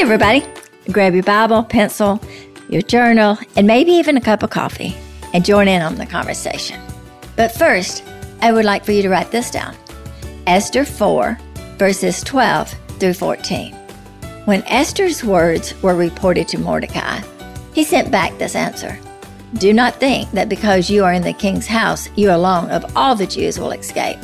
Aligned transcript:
Everybody. 0.00 0.42
Grab 0.90 1.12
your 1.12 1.22
Bible, 1.22 1.62
pencil, 1.62 2.22
your 2.70 2.80
journal, 2.80 3.36
and 3.54 3.66
maybe 3.66 3.92
even 3.92 4.16
a 4.16 4.20
cup 4.20 4.42
of 4.42 4.48
coffee 4.48 4.96
and 5.34 5.44
join 5.44 5.68
in 5.68 5.82
on 5.82 5.96
the 5.96 6.06
conversation. 6.06 6.80
But 7.36 7.52
first, 7.52 8.02
I 8.40 8.50
would 8.50 8.64
like 8.64 8.82
for 8.82 8.92
you 8.92 9.02
to 9.02 9.10
write 9.10 9.30
this 9.30 9.50
down 9.50 9.76
Esther 10.46 10.86
4, 10.86 11.38
verses 11.76 12.22
12 12.22 12.74
through 12.98 13.12
14. 13.12 13.74
When 14.46 14.62
Esther's 14.62 15.22
words 15.22 15.80
were 15.82 15.94
reported 15.94 16.48
to 16.48 16.58
Mordecai, 16.58 17.20
he 17.74 17.84
sent 17.84 18.10
back 18.10 18.36
this 18.38 18.56
answer 18.56 18.98
Do 19.58 19.74
not 19.74 19.96
think 19.96 20.30
that 20.30 20.48
because 20.48 20.88
you 20.88 21.04
are 21.04 21.12
in 21.12 21.22
the 21.22 21.34
king's 21.34 21.66
house, 21.66 22.08
you 22.16 22.30
alone 22.30 22.70
of 22.70 22.96
all 22.96 23.14
the 23.14 23.26
Jews 23.26 23.58
will 23.58 23.72
escape. 23.72 24.18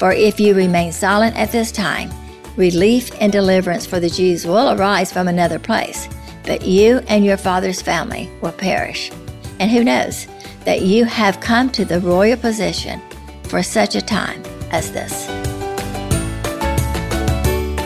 For 0.00 0.12
if 0.12 0.40
you 0.40 0.52
remain 0.52 0.90
silent 0.90 1.38
at 1.38 1.52
this 1.52 1.70
time, 1.70 2.10
relief 2.56 3.10
and 3.20 3.32
deliverance 3.32 3.86
for 3.86 4.00
the 4.00 4.10
Jews 4.10 4.46
will 4.46 4.72
arise 4.72 5.12
from 5.12 5.28
another 5.28 5.58
place, 5.58 6.08
but 6.44 6.62
you 6.62 7.00
and 7.08 7.24
your 7.24 7.36
father's 7.36 7.82
family 7.82 8.30
will 8.40 8.52
perish. 8.52 9.10
And 9.58 9.70
who 9.70 9.84
knows 9.84 10.26
that 10.64 10.82
you 10.82 11.04
have 11.04 11.40
come 11.40 11.70
to 11.70 11.84
the 11.84 12.00
royal 12.00 12.36
position 12.36 13.00
for 13.44 13.62
such 13.62 13.94
a 13.94 14.02
time 14.02 14.42
as 14.70 14.92
this. 14.92 15.51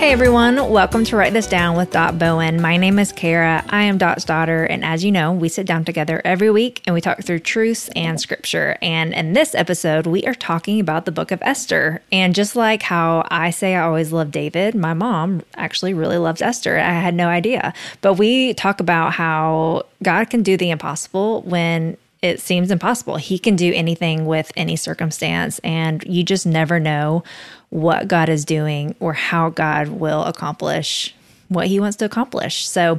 Hey 0.06 0.12
everyone, 0.12 0.70
welcome 0.70 1.02
to 1.06 1.16
Write 1.16 1.32
This 1.32 1.48
Down 1.48 1.76
with 1.76 1.90
Dot 1.90 2.16
Bowen. 2.16 2.62
My 2.62 2.76
name 2.76 3.00
is 3.00 3.10
Kara. 3.10 3.64
I 3.68 3.82
am 3.82 3.98
Dot's 3.98 4.24
daughter, 4.24 4.62
and 4.62 4.84
as 4.84 5.04
you 5.04 5.10
know, 5.10 5.32
we 5.32 5.48
sit 5.48 5.66
down 5.66 5.84
together 5.84 6.22
every 6.24 6.48
week 6.48 6.80
and 6.86 6.94
we 6.94 7.00
talk 7.00 7.24
through 7.24 7.40
truths 7.40 7.90
and 7.96 8.20
scripture. 8.20 8.78
And 8.80 9.12
in 9.12 9.32
this 9.32 9.52
episode, 9.52 10.06
we 10.06 10.22
are 10.22 10.34
talking 10.34 10.78
about 10.78 11.06
the 11.06 11.10
book 11.10 11.32
of 11.32 11.42
Esther. 11.42 12.02
And 12.12 12.36
just 12.36 12.54
like 12.54 12.84
how 12.84 13.26
I 13.32 13.50
say 13.50 13.74
I 13.74 13.82
always 13.82 14.12
love 14.12 14.30
David, 14.30 14.76
my 14.76 14.94
mom 14.94 15.42
actually 15.56 15.92
really 15.92 16.18
loves 16.18 16.40
Esther. 16.40 16.78
I 16.78 16.92
had 16.92 17.16
no 17.16 17.26
idea. 17.26 17.74
But 18.00 18.14
we 18.14 18.54
talk 18.54 18.78
about 18.78 19.12
how 19.14 19.86
God 20.04 20.30
can 20.30 20.44
do 20.44 20.56
the 20.56 20.70
impossible 20.70 21.42
when 21.42 21.96
it 22.22 22.40
seems 22.40 22.70
impossible. 22.70 23.16
He 23.16 23.38
can 23.38 23.56
do 23.56 23.72
anything 23.74 24.26
with 24.26 24.50
any 24.56 24.76
circumstance, 24.76 25.58
and 25.60 26.02
you 26.06 26.22
just 26.22 26.46
never 26.46 26.80
know 26.80 27.24
what 27.70 28.08
God 28.08 28.28
is 28.28 28.44
doing 28.44 28.94
or 29.00 29.12
how 29.12 29.50
God 29.50 29.88
will 29.88 30.24
accomplish 30.24 31.14
what 31.48 31.68
he 31.68 31.78
wants 31.78 31.96
to 31.98 32.04
accomplish. 32.04 32.68
So, 32.68 32.98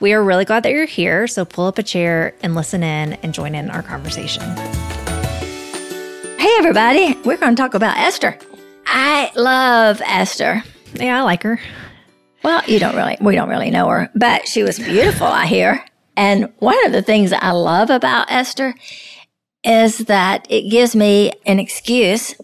we 0.00 0.12
are 0.12 0.22
really 0.22 0.44
glad 0.44 0.62
that 0.62 0.70
you're 0.70 0.86
here. 0.86 1.26
So, 1.26 1.44
pull 1.44 1.66
up 1.66 1.78
a 1.78 1.82
chair 1.82 2.34
and 2.42 2.54
listen 2.54 2.82
in 2.82 3.14
and 3.14 3.34
join 3.34 3.54
in 3.54 3.70
our 3.70 3.82
conversation. 3.82 4.42
Hey, 6.38 6.54
everybody. 6.58 7.14
We're 7.24 7.36
going 7.36 7.56
to 7.56 7.60
talk 7.60 7.74
about 7.74 7.96
Esther. 7.96 8.38
I 8.86 9.32
love 9.34 10.00
Esther. 10.04 10.62
Yeah, 10.94 11.18
I 11.18 11.22
like 11.22 11.42
her. 11.42 11.60
Well, 12.44 12.62
you 12.66 12.78
don't 12.78 12.94
really, 12.94 13.16
we 13.20 13.34
don't 13.34 13.48
really 13.48 13.70
know 13.70 13.88
her, 13.88 14.10
but 14.14 14.46
she 14.46 14.62
was 14.62 14.78
beautiful, 14.78 15.26
I 15.26 15.46
hear. 15.46 15.84
And 16.16 16.52
one 16.58 16.86
of 16.86 16.92
the 16.92 17.02
things 17.02 17.32
I 17.32 17.50
love 17.50 17.90
about 17.90 18.30
Esther 18.30 18.74
is 19.64 19.98
that 19.98 20.46
it 20.48 20.70
gives 20.70 20.94
me 20.94 21.32
an 21.46 21.58
excuse 21.58 22.34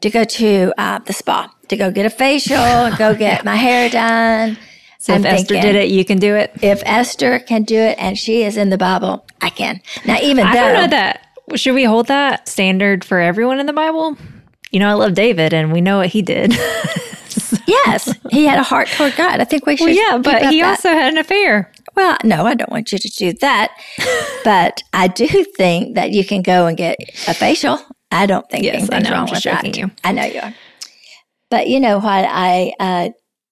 to 0.00 0.10
go 0.10 0.24
to 0.24 0.72
uh, 0.78 0.98
the 1.00 1.12
spa, 1.12 1.52
to 1.68 1.76
go 1.76 1.90
get 1.90 2.06
a 2.06 2.10
facial, 2.10 2.56
go 2.98 3.14
get 3.14 3.44
my 3.44 3.56
hair 3.56 3.88
done. 3.88 4.58
So 4.98 5.14
I'm 5.14 5.24
if 5.24 5.32
Esther 5.32 5.54
thinking, 5.54 5.72
did 5.72 5.76
it, 5.76 5.90
you 5.90 6.04
can 6.04 6.18
do 6.18 6.34
it. 6.34 6.52
If 6.60 6.82
Esther 6.84 7.38
can 7.38 7.62
do 7.62 7.76
it 7.76 7.96
and 8.00 8.18
she 8.18 8.42
is 8.42 8.56
in 8.56 8.70
the 8.70 8.78
Bible, 8.78 9.24
I 9.40 9.50
can. 9.50 9.80
Now, 10.04 10.18
even 10.20 10.46
I 10.46 10.54
though. 10.54 10.60
I 10.60 10.72
don't 10.72 10.82
know 10.82 10.88
that. 10.88 11.26
Should 11.54 11.74
we 11.74 11.84
hold 11.84 12.08
that 12.08 12.48
standard 12.48 13.04
for 13.04 13.20
everyone 13.20 13.60
in 13.60 13.66
the 13.66 13.72
Bible? 13.72 14.16
You 14.70 14.80
know, 14.80 14.88
I 14.88 14.94
love 14.94 15.14
David 15.14 15.54
and 15.54 15.72
we 15.72 15.80
know 15.80 15.98
what 15.98 16.08
he 16.08 16.20
did. 16.20 16.52
yes, 17.66 18.12
he 18.30 18.44
had 18.44 18.58
a 18.58 18.62
heart 18.62 18.88
toward 18.88 19.14
God. 19.16 19.40
I 19.40 19.44
think 19.44 19.64
we 19.66 19.76
should. 19.76 19.86
Well, 19.86 19.94
yeah, 19.94 20.18
but 20.18 20.50
he 20.52 20.60
that. 20.60 20.70
also 20.70 20.88
had 20.90 21.12
an 21.12 21.18
affair. 21.18 21.72
Well, 21.94 22.16
no, 22.22 22.44
I 22.44 22.54
don't 22.54 22.70
want 22.70 22.92
you 22.92 22.98
to 22.98 23.08
do 23.08 23.32
that. 23.34 23.72
but 24.44 24.82
I 24.92 25.08
do 25.08 25.26
think 25.56 25.94
that 25.94 26.10
you 26.10 26.24
can 26.24 26.42
go 26.42 26.66
and 26.66 26.76
get 26.76 26.98
a 27.26 27.34
facial. 27.34 27.80
I 28.10 28.26
don't 28.26 28.48
think 28.50 28.64
yes, 28.64 28.76
anything's 28.76 29.10
wrong 29.10 29.28
with 29.30 29.42
that. 29.42 29.76
You. 29.76 29.90
I 30.04 30.12
know 30.12 30.24
you 30.24 30.40
are. 30.40 30.54
But 31.50 31.68
you 31.68 31.80
know 31.80 31.98
what 31.98 32.26
I 32.28 32.72
uh, 32.78 33.10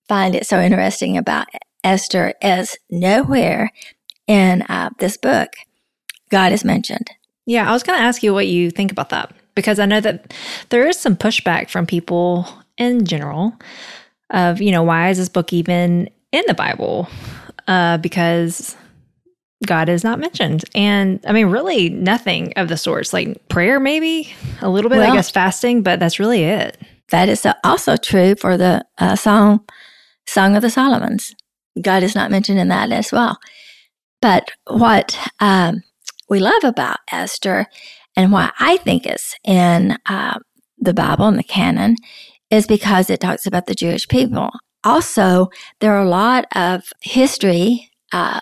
find 0.09 0.35
it 0.35 0.47
so 0.47 0.61
interesting 0.61 1.17
about 1.17 1.47
Esther 1.85 2.35
is 2.43 2.77
nowhere 2.91 3.71
in 4.27 4.63
uh, 4.63 4.91
this 4.99 5.17
book 5.17 5.51
God 6.31 6.53
is 6.53 6.65
mentioned. 6.65 7.11
Yeah, 7.47 7.69
I 7.69 7.73
was 7.73 7.83
going 7.83 7.99
to 7.99 8.05
ask 8.05 8.23
you 8.23 8.35
what 8.35 8.49
you 8.49 8.71
think 8.71 8.91
about 8.91 9.11
that 9.11 9.33
because 9.55 9.79
I 9.79 9.87
know 9.87 10.01
that 10.01 10.35
there 10.71 10.87
is 10.87 10.99
some 10.99 11.17
pushback 11.17 11.71
from 11.71 11.87
people 11.87 12.49
in 12.77 13.05
general 13.05 13.55
of, 14.31 14.61
you 14.61 14.73
know, 14.73 14.83
why 14.83 15.11
is 15.11 15.19
this 15.19 15.29
book 15.29 15.53
even 15.53 16.11
in 16.33 16.43
the 16.49 16.55
Bible? 16.55 17.09
uh, 17.69 17.99
because 17.99 18.77
God 19.65 19.89
is 19.89 20.05
not 20.05 20.19
mentioned. 20.19 20.65
And 20.75 21.21
I 21.27 21.33
mean, 21.33 21.47
really 21.47 21.89
nothing 21.89 22.53
of 22.57 22.69
the 22.69 22.77
sorts, 22.77 23.13
like 23.13 23.49
prayer, 23.49 23.81
maybe 23.81 24.33
a 24.61 24.69
little 24.69 24.91
bit, 24.91 24.99
well, 24.99 25.13
I 25.13 25.15
guess, 25.15 25.31
fasting, 25.31 25.83
but 25.83 25.99
that's 25.99 26.19
really 26.19 26.45
it. 26.45 26.77
That 27.11 27.29
is 27.29 27.47
also 27.65 27.97
true 27.97 28.35
for 28.35 28.57
the 28.57 28.85
uh, 28.99 29.17
song, 29.17 29.65
Song 30.27 30.57
of 30.57 30.63
the 30.63 30.71
Solomons. 30.71 31.35
God 31.81 32.03
is 32.03 32.15
not 32.15 32.31
mentioned 32.31 32.59
in 32.59 32.69
that 32.69 32.91
as 32.91 33.13
well. 33.13 33.39
But 34.21 34.51
what 34.67 35.19
um, 35.41 35.83
we 36.29 36.41
love 36.41 36.65
about 36.65 36.99
Esther 37.11 37.67
and 38.17 38.33
why 38.33 38.51
I 38.59 38.79
think 38.79 39.07
it's 39.07 39.37
in 39.45 39.97
uh, 40.07 40.39
the 40.79 40.95
Bible 40.95 41.29
and 41.29 41.39
the 41.39 41.45
canon 41.45 41.97
is 42.51 42.67
because 42.67 43.09
it 43.09 43.21
talks 43.21 43.47
about 43.47 43.67
the 43.67 43.75
Jewish 43.75 44.09
people 44.09 44.51
also, 44.87 45.51
there 45.81 45.93
are 45.95 46.03
a 46.03 46.09
lot 46.09 46.47
of 46.55 46.93
history, 47.03 47.91
uh, 48.13 48.41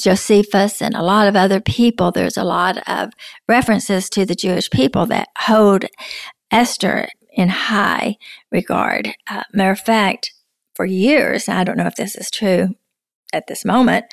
Josephus 0.00 0.80
and 0.80 0.94
a 0.94 1.02
lot 1.02 1.28
of 1.28 1.36
other 1.36 1.60
people, 1.60 2.10
there's 2.10 2.36
a 2.36 2.44
lot 2.44 2.78
of 2.88 3.12
references 3.48 4.08
to 4.10 4.24
the 4.24 4.34
Jewish 4.34 4.70
people 4.70 5.06
that 5.06 5.28
hold 5.38 5.84
Esther 6.50 7.08
in 7.32 7.48
high 7.48 8.16
regard. 8.50 9.10
Uh, 9.28 9.44
matter 9.52 9.70
of 9.70 9.80
fact, 9.80 10.32
for 10.74 10.84
years, 10.84 11.48
I 11.48 11.64
don't 11.64 11.76
know 11.76 11.86
if 11.86 11.96
this 11.96 12.16
is 12.16 12.30
true 12.30 12.74
at 13.32 13.46
this 13.46 13.64
moment, 13.64 14.06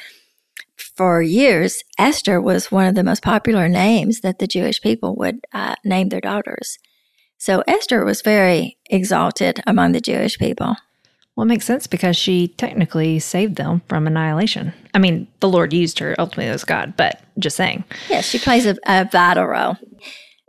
for 0.78 1.22
years, 1.22 1.84
Esther 1.98 2.42
was 2.42 2.72
one 2.72 2.88
of 2.88 2.96
the 2.96 3.04
most 3.04 3.24
popular 3.24 3.68
names 3.68 4.22
that 4.22 4.40
the 4.40 4.48
Jewish 4.48 4.81
people 4.81 5.16
would 5.16 5.40
uh, 5.54 5.75
name 5.84 6.09
their 6.09 6.22
daughters. 6.22 6.78
So 7.38 7.64
Esther 7.68 8.04
was 8.04 8.22
very 8.22 8.78
exalted 8.90 9.62
among 9.68 9.92
the 9.92 10.02
Jewish 10.02 10.38
people. 10.38 10.75
Well, 11.38 11.46
it 11.46 11.50
makes 11.50 11.66
sense 11.66 11.86
because 11.86 12.18
she 12.18 12.48
technically 12.48 13.20
saved 13.20 13.58
them 13.58 13.84
from 13.88 14.08
annihilation. 14.08 14.74
I 14.96 14.98
mean, 14.98 15.28
the 15.40 15.48
Lord 15.48 15.72
used 15.72 16.00
her, 16.00 16.16
ultimately, 16.18 16.52
as 16.52 16.64
God, 16.64 16.96
but 16.98 17.22
just 17.38 17.56
saying. 17.56 17.84
Yes, 18.09 18.25
she 18.25 18.40
plays 18.40 18.66
a, 18.66 18.75
a 18.88 19.06
vital 19.06 19.46
role. 19.46 19.78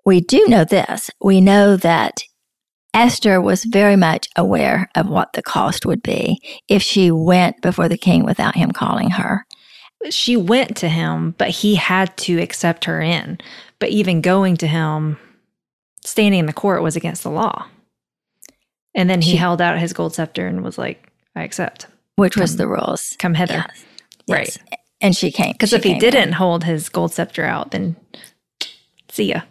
We 0.06 0.22
do 0.22 0.46
know 0.48 0.64
this. 0.64 1.10
We 1.20 1.42
know 1.42 1.76
that 1.76 2.22
Esther 2.94 3.38
was 3.38 3.64
very 3.64 3.96
much 3.96 4.28
aware 4.34 4.88
of 4.94 5.10
what 5.10 5.34
the 5.34 5.42
cost 5.42 5.84
would 5.84 6.02
be 6.02 6.40
if 6.68 6.82
she 6.82 7.10
went 7.10 7.60
before 7.60 7.90
the 7.90 7.98
king 7.98 8.24
without 8.24 8.56
him 8.56 8.70
calling 8.70 9.10
her. 9.10 9.44
She 10.08 10.38
went 10.38 10.74
to 10.78 10.88
him, 10.88 11.34
but 11.36 11.50
he 11.50 11.74
had 11.74 12.16
to 12.18 12.40
accept 12.40 12.86
her 12.86 13.02
in. 13.02 13.36
But 13.78 13.90
even 13.90 14.22
going 14.22 14.56
to 14.56 14.66
him, 14.66 15.18
standing 16.02 16.40
in 16.40 16.46
the 16.46 16.54
court 16.54 16.82
was 16.82 16.96
against 16.96 17.24
the 17.24 17.30
law. 17.30 17.66
And 18.98 19.08
then 19.08 19.22
he 19.22 19.32
she, 19.32 19.36
held 19.36 19.62
out 19.62 19.78
his 19.78 19.92
gold 19.92 20.12
scepter 20.12 20.48
and 20.48 20.64
was 20.64 20.76
like, 20.76 21.12
I 21.36 21.44
accept. 21.44 21.86
Which 22.16 22.34
come, 22.34 22.40
was 22.40 22.56
the 22.56 22.66
rules. 22.66 23.14
Come 23.20 23.34
hither. 23.34 23.54
Yes. 23.54 23.84
Right. 24.28 24.58
Yes. 24.70 24.80
And 25.00 25.16
she 25.16 25.30
came. 25.30 25.52
Because 25.52 25.72
if 25.72 25.84
he 25.84 25.96
didn't 26.00 26.32
hold 26.32 26.64
his 26.64 26.88
gold 26.88 27.12
scepter 27.12 27.44
out, 27.44 27.70
then 27.70 27.94
see 29.08 29.26
ya. 29.26 29.42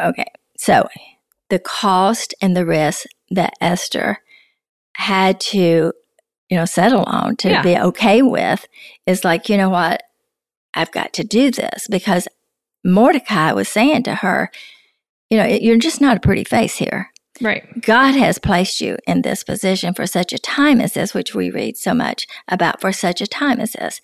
Okay. 0.00 0.26
So 0.56 0.88
the 1.48 1.60
cost 1.60 2.34
and 2.42 2.56
the 2.56 2.66
risk 2.66 3.06
that 3.30 3.52
Esther 3.60 4.18
had 4.94 5.38
to, 5.42 5.92
you 6.50 6.56
know, 6.56 6.64
settle 6.64 7.04
on 7.04 7.36
to 7.36 7.50
yeah. 7.50 7.62
be 7.62 7.78
okay 7.78 8.20
with 8.20 8.66
is 9.06 9.24
like, 9.24 9.48
you 9.48 9.56
know 9.56 9.70
what? 9.70 10.02
I've 10.74 10.90
got 10.90 11.12
to 11.12 11.22
do 11.22 11.52
this 11.52 11.86
because 11.88 12.26
Mordecai 12.84 13.52
was 13.52 13.68
saying 13.68 14.02
to 14.04 14.16
her, 14.16 14.50
you 15.30 15.38
know, 15.38 15.44
you're 15.44 15.78
just 15.78 16.00
not 16.00 16.16
a 16.16 16.20
pretty 16.20 16.42
face 16.42 16.74
here. 16.74 17.12
Right. 17.40 17.80
God 17.82 18.14
has 18.14 18.38
placed 18.38 18.80
you 18.80 18.96
in 19.06 19.22
this 19.22 19.44
position 19.44 19.94
for 19.94 20.06
such 20.06 20.32
a 20.32 20.38
time 20.38 20.80
as 20.80 20.94
this, 20.94 21.14
which 21.14 21.34
we 21.34 21.50
read 21.50 21.76
so 21.76 21.94
much 21.94 22.26
about 22.48 22.80
for 22.80 22.92
such 22.92 23.20
a 23.20 23.26
time 23.26 23.60
as 23.60 23.72
this. 23.72 24.00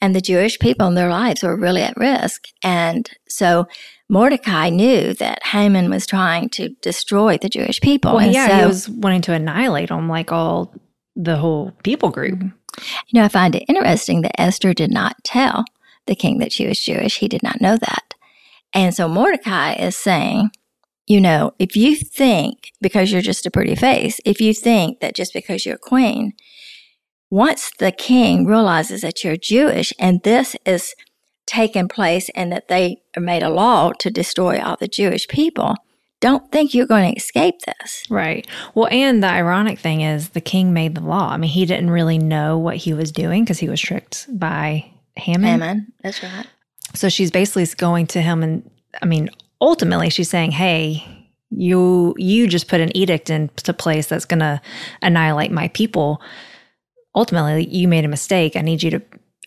And 0.00 0.14
the 0.14 0.20
Jewish 0.20 0.58
people 0.58 0.86
in 0.86 0.94
their 0.94 1.10
lives 1.10 1.42
were 1.42 1.56
really 1.56 1.82
at 1.82 1.96
risk. 1.96 2.48
And 2.62 3.10
so 3.28 3.66
Mordecai 4.08 4.70
knew 4.70 5.14
that 5.14 5.46
Haman 5.46 5.90
was 5.90 6.06
trying 6.06 6.48
to 6.50 6.70
destroy 6.80 7.38
the 7.38 7.48
Jewish 7.48 7.80
people. 7.80 8.12
Well, 8.14 8.24
and 8.24 8.32
yeah, 8.32 8.48
so, 8.48 8.56
he 8.56 8.66
was 8.66 8.88
wanting 8.88 9.22
to 9.22 9.32
annihilate 9.32 9.88
them 9.88 10.08
like 10.08 10.32
all 10.32 10.74
the 11.14 11.36
whole 11.36 11.72
people 11.84 12.10
group. 12.10 12.38
Mm-hmm. 12.38 12.48
You 13.08 13.20
know, 13.20 13.24
I 13.24 13.28
find 13.28 13.54
it 13.54 13.64
interesting 13.68 14.22
that 14.22 14.40
Esther 14.40 14.72
did 14.72 14.90
not 14.90 15.22
tell 15.24 15.64
the 16.06 16.14
king 16.14 16.38
that 16.38 16.52
she 16.52 16.66
was 16.66 16.80
Jewish. 16.80 17.18
He 17.18 17.28
did 17.28 17.42
not 17.42 17.60
know 17.60 17.76
that. 17.76 18.14
And 18.72 18.94
so 18.94 19.08
Mordecai 19.08 19.74
is 19.74 19.96
saying, 19.96 20.50
you 21.10 21.20
know, 21.20 21.52
if 21.58 21.74
you 21.74 21.96
think 21.96 22.70
because 22.80 23.10
you're 23.10 23.20
just 23.20 23.44
a 23.44 23.50
pretty 23.50 23.74
face, 23.74 24.20
if 24.24 24.40
you 24.40 24.54
think 24.54 25.00
that 25.00 25.16
just 25.16 25.32
because 25.32 25.66
you're 25.66 25.74
a 25.74 25.78
queen, 25.78 26.34
once 27.30 27.72
the 27.80 27.90
king 27.90 28.46
realizes 28.46 29.00
that 29.00 29.24
you're 29.24 29.36
Jewish 29.36 29.92
and 29.98 30.22
this 30.22 30.54
is 30.64 30.94
taking 31.46 31.88
place 31.88 32.30
and 32.36 32.52
that 32.52 32.68
they 32.68 33.02
made 33.18 33.42
a 33.42 33.50
law 33.50 33.90
to 33.98 34.08
destroy 34.08 34.60
all 34.60 34.76
the 34.78 34.86
Jewish 34.86 35.26
people, 35.26 35.74
don't 36.20 36.52
think 36.52 36.74
you're 36.74 36.86
going 36.86 37.10
to 37.10 37.16
escape 37.18 37.56
this. 37.62 38.04
Right. 38.08 38.46
Well, 38.76 38.86
and 38.92 39.20
the 39.20 39.30
ironic 39.30 39.80
thing 39.80 40.02
is 40.02 40.28
the 40.28 40.40
king 40.40 40.72
made 40.72 40.94
the 40.94 41.00
law. 41.00 41.30
I 41.30 41.38
mean, 41.38 41.50
he 41.50 41.66
didn't 41.66 41.90
really 41.90 42.18
know 42.18 42.56
what 42.56 42.76
he 42.76 42.94
was 42.94 43.10
doing 43.10 43.42
because 43.42 43.58
he 43.58 43.68
was 43.68 43.80
tricked 43.80 44.28
by 44.38 44.88
Haman. 45.16 45.60
Haman, 45.60 45.92
that's 46.04 46.22
right. 46.22 46.46
So 46.94 47.08
she's 47.08 47.32
basically 47.32 47.66
going 47.76 48.06
to 48.08 48.22
him 48.22 48.44
and 48.44 48.70
I 49.02 49.06
mean, 49.06 49.30
ultimately 49.60 50.10
she's 50.10 50.30
saying, 50.30 50.52
"Hey, 50.52 51.04
you 51.50 52.14
you 52.16 52.46
just 52.46 52.68
put 52.68 52.80
an 52.80 52.96
edict 52.96 53.30
into 53.30 53.72
place 53.72 54.06
that's 54.06 54.24
going 54.24 54.40
to 54.40 54.60
annihilate 55.02 55.50
my 55.50 55.68
people. 55.68 56.22
Ultimately, 57.14 57.66
you 57.66 57.88
made 57.88 58.04
a 58.04 58.08
mistake. 58.08 58.56
I 58.56 58.60
need 58.60 58.82
you 58.82 58.90
to 58.90 59.02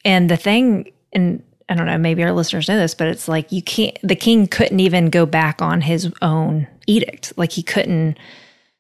and 0.05 0.29
the 0.29 0.37
thing 0.37 0.91
and 1.13 1.43
I 1.69 1.75
don't 1.75 1.85
know, 1.85 1.97
maybe 1.97 2.23
our 2.23 2.33
listeners 2.33 2.67
know 2.67 2.77
this, 2.77 2.93
but 2.93 3.07
it's 3.07 3.27
like 3.27 3.51
you 3.51 3.61
can't, 3.61 3.97
the 4.03 4.15
king 4.15 4.47
couldn't 4.47 4.79
even 4.79 5.09
go 5.09 5.25
back 5.25 5.61
on 5.61 5.81
his 5.81 6.11
own 6.21 6.67
edict. 6.87 7.33
Like 7.37 7.51
he 7.53 7.63
couldn't. 7.63 8.17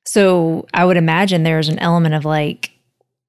So 0.05 0.67
I 0.73 0.83
would 0.83 0.97
imagine 0.97 1.43
there's 1.43 1.69
an 1.69 1.79
element 1.79 2.13
of 2.13 2.25
like, 2.25 2.71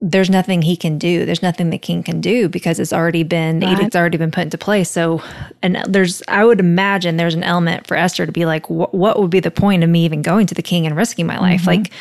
there's 0.07 0.29
nothing 0.29 0.61
he 0.61 0.77
can 0.77 0.99
do. 0.99 1.25
There's 1.25 1.41
nothing 1.41 1.71
the 1.71 1.79
king 1.79 2.03
can 2.03 2.21
do 2.21 2.51
because 2.51 2.79
it's 2.79 2.93
already 2.93 3.23
been, 3.23 3.61
the 3.61 3.69
edict's 3.69 3.97
already 3.97 4.19
been 4.19 4.31
put 4.31 4.43
into 4.43 4.59
place. 4.59 4.91
So, 4.91 5.23
and 5.63 5.83
there's, 5.89 6.23
I 6.29 6.45
would 6.45 6.61
imagine 6.61 7.17
there's 7.17 7.35
an 7.35 7.43
element 7.43 7.87
for 7.87 7.97
Esther 7.97 8.27
to 8.27 8.33
be 8.33 8.45
like, 8.45 8.69
what, 8.69 8.93
what 8.93 9.19
would 9.19 9.31
be 9.31 9.41
the 9.41 9.51
point 9.51 9.83
of 9.83 9.89
me 9.89 10.05
even 10.05 10.21
going 10.21 10.47
to 10.49 10.55
the 10.55 10.63
king 10.63 10.87
and 10.87 10.95
risking 10.95 11.27
my 11.27 11.39
life? 11.39 11.63
Mm-hmm. 11.63 11.71
Like, 11.85 11.93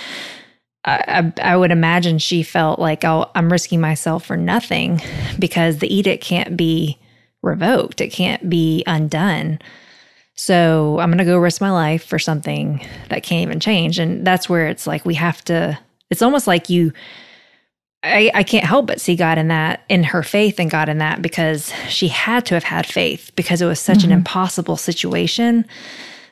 I, 0.84 1.32
I, 1.40 1.54
I 1.54 1.56
would 1.56 1.72
imagine 1.72 2.18
she 2.18 2.44
felt 2.44 2.78
like 2.78 3.06
oh, 3.06 3.32
I'm 3.36 3.50
risking 3.50 3.80
myself 3.80 4.26
for 4.26 4.36
nothing 4.36 5.02
because 5.40 5.78
the 5.78 5.94
edict 5.94 6.22
can't 6.22 6.58
be 6.58 7.00
revoked. 7.42 8.02
It 8.02 8.10
can't 8.10 8.50
be 8.50 8.84
undone. 8.86 9.60
So 10.36 11.00
I'm 11.00 11.08
going 11.08 11.20
to 11.20 11.24
go 11.24 11.38
risk 11.38 11.62
my 11.62 11.72
life 11.72 12.04
for 12.04 12.20
something 12.20 12.86
that 13.08 13.24
can't 13.24 13.44
even 13.44 13.62
change. 13.62 13.98
And 13.98 14.28
that's 14.28 14.50
where 14.50 14.68
it's 14.68 14.86
like 14.86 15.06
we 15.06 15.14
have 15.16 15.42
to, 15.46 15.80
it's 16.10 16.22
almost 16.22 16.48
like 16.48 16.70
you, 16.70 16.92
I, 18.04 18.30
I 18.34 18.44
can't 18.44 18.66
help 18.66 18.88
but 18.88 19.00
see 19.00 19.16
God 19.16 19.38
in 19.38 19.48
that, 19.48 19.84
in 19.88 20.04
her 20.04 20.24
faith 20.24 20.60
in 20.60 20.68
God 20.68 20.90
in 20.90 20.98
that, 20.98 21.22
because 21.22 21.72
she 21.88 22.10
had 22.10 22.46
to 22.48 22.54
have 22.56 22.66
had 22.66 22.86
faith 22.86 23.32
because 23.36 23.62
it 23.62 23.66
was 23.66 23.80
such 23.80 24.04
an 24.04 24.10
mm-hmm. 24.10 24.20
impossible 24.20 24.76
situation 24.76 25.66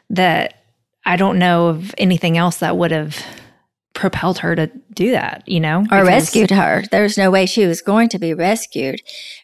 that 0.10 0.66
I 1.06 1.16
don't 1.16 1.40
know 1.40 1.68
of 1.68 1.96
anything 1.98 2.38
else 2.38 2.58
that 2.58 2.78
would 2.78 2.92
have 2.92 3.26
propelled 3.94 4.40
her 4.40 4.56
to 4.56 4.70
do 4.94 5.12
that, 5.12 5.44
you 5.48 5.60
know? 5.60 5.80
Or 5.80 6.02
Because- 6.02 6.08
rescued 6.08 6.52
her. 6.52 6.84
There's 6.92 7.18
no 7.18 7.32
way 7.32 7.46
she 7.46 7.66
was 7.66 7.82
going 7.82 8.10
to 8.10 8.20
be 8.20 8.34
rescued 8.34 9.02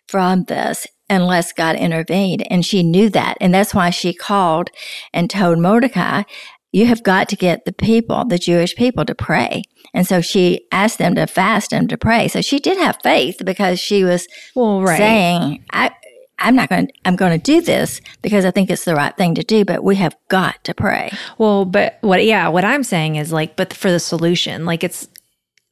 from 0.08 0.44
this 0.46 0.86
unless 1.10 1.54
God 1.54 1.76
intervened. 1.78 2.46
And 2.52 2.66
she 2.66 2.84
knew 2.84 3.10
that. 3.12 3.38
And 3.40 3.54
that's 3.54 3.74
why 3.74 3.90
she 3.90 4.14
called 4.14 4.70
and 5.14 5.30
told 5.30 5.60
Mordecai, 5.60 6.24
you 6.72 6.86
have 6.86 7.04
got 7.04 7.30
to 7.30 7.36
get 7.36 7.66
the 7.66 7.74
people, 7.74 8.26
the 8.26 8.38
Jewish 8.38 8.76
people, 8.76 9.06
to 9.06 9.16
pray. 9.16 9.64
And 9.98 10.06
so 10.06 10.22
she 10.22 10.68
asked 10.72 11.00
them 11.00 11.16
to 11.16 11.26
fast 11.26 11.74
and 11.74 11.90
to 11.90 11.98
pray. 11.98 12.28
So 12.28 12.40
she 12.40 12.60
did 12.60 12.78
have 12.78 13.00
faith 13.02 13.42
because 13.44 13.80
she 13.80 14.04
was 14.04 14.28
Well, 14.54 14.84
right. 14.84 14.96
saying, 14.96 15.66
I, 15.72 15.90
I'm 16.38 16.56
not 16.56 16.70
going 16.70 16.86
to, 16.86 16.94
I'm 17.04 17.16
going 17.16 17.32
to 17.32 17.44
do 17.44 17.62
this 17.62 18.00
because 18.22 18.46
I 18.46 18.52
think 18.52 18.70
it's 18.70 18.86
the 18.86 18.94
right 18.94 19.18
thing 19.18 19.34
to 19.34 19.44
do, 19.44 19.66
but 19.66 19.84
we 19.84 19.96
have 19.96 20.16
got 20.30 20.64
to 20.66 20.76
pray. 20.76 21.10
Well, 21.40 21.66
but 21.66 21.98
what, 22.02 22.24
yeah, 22.24 22.48
what 22.48 22.64
I'm 22.64 22.84
saying 22.84 23.16
is 23.16 23.34
like, 23.34 23.56
but 23.56 23.74
for 23.74 23.90
the 23.90 24.00
solution, 24.00 24.66
like 24.66 24.84
it's 24.84 25.08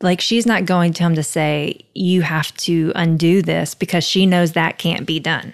like 0.01 0.22
she's 0.22 0.48
not 0.48 0.66
going 0.66 0.94
to 0.94 1.04
him 1.04 1.13
to 1.13 1.21
say, 1.24 1.86
you 1.94 2.24
have 2.24 2.51
to 2.57 2.92
undo 2.95 3.44
this 3.44 3.75
because 3.75 4.04
she 4.04 4.25
knows 4.25 4.54
that 4.54 4.80
can't 4.80 5.06
be 5.06 5.19
done. 5.19 5.54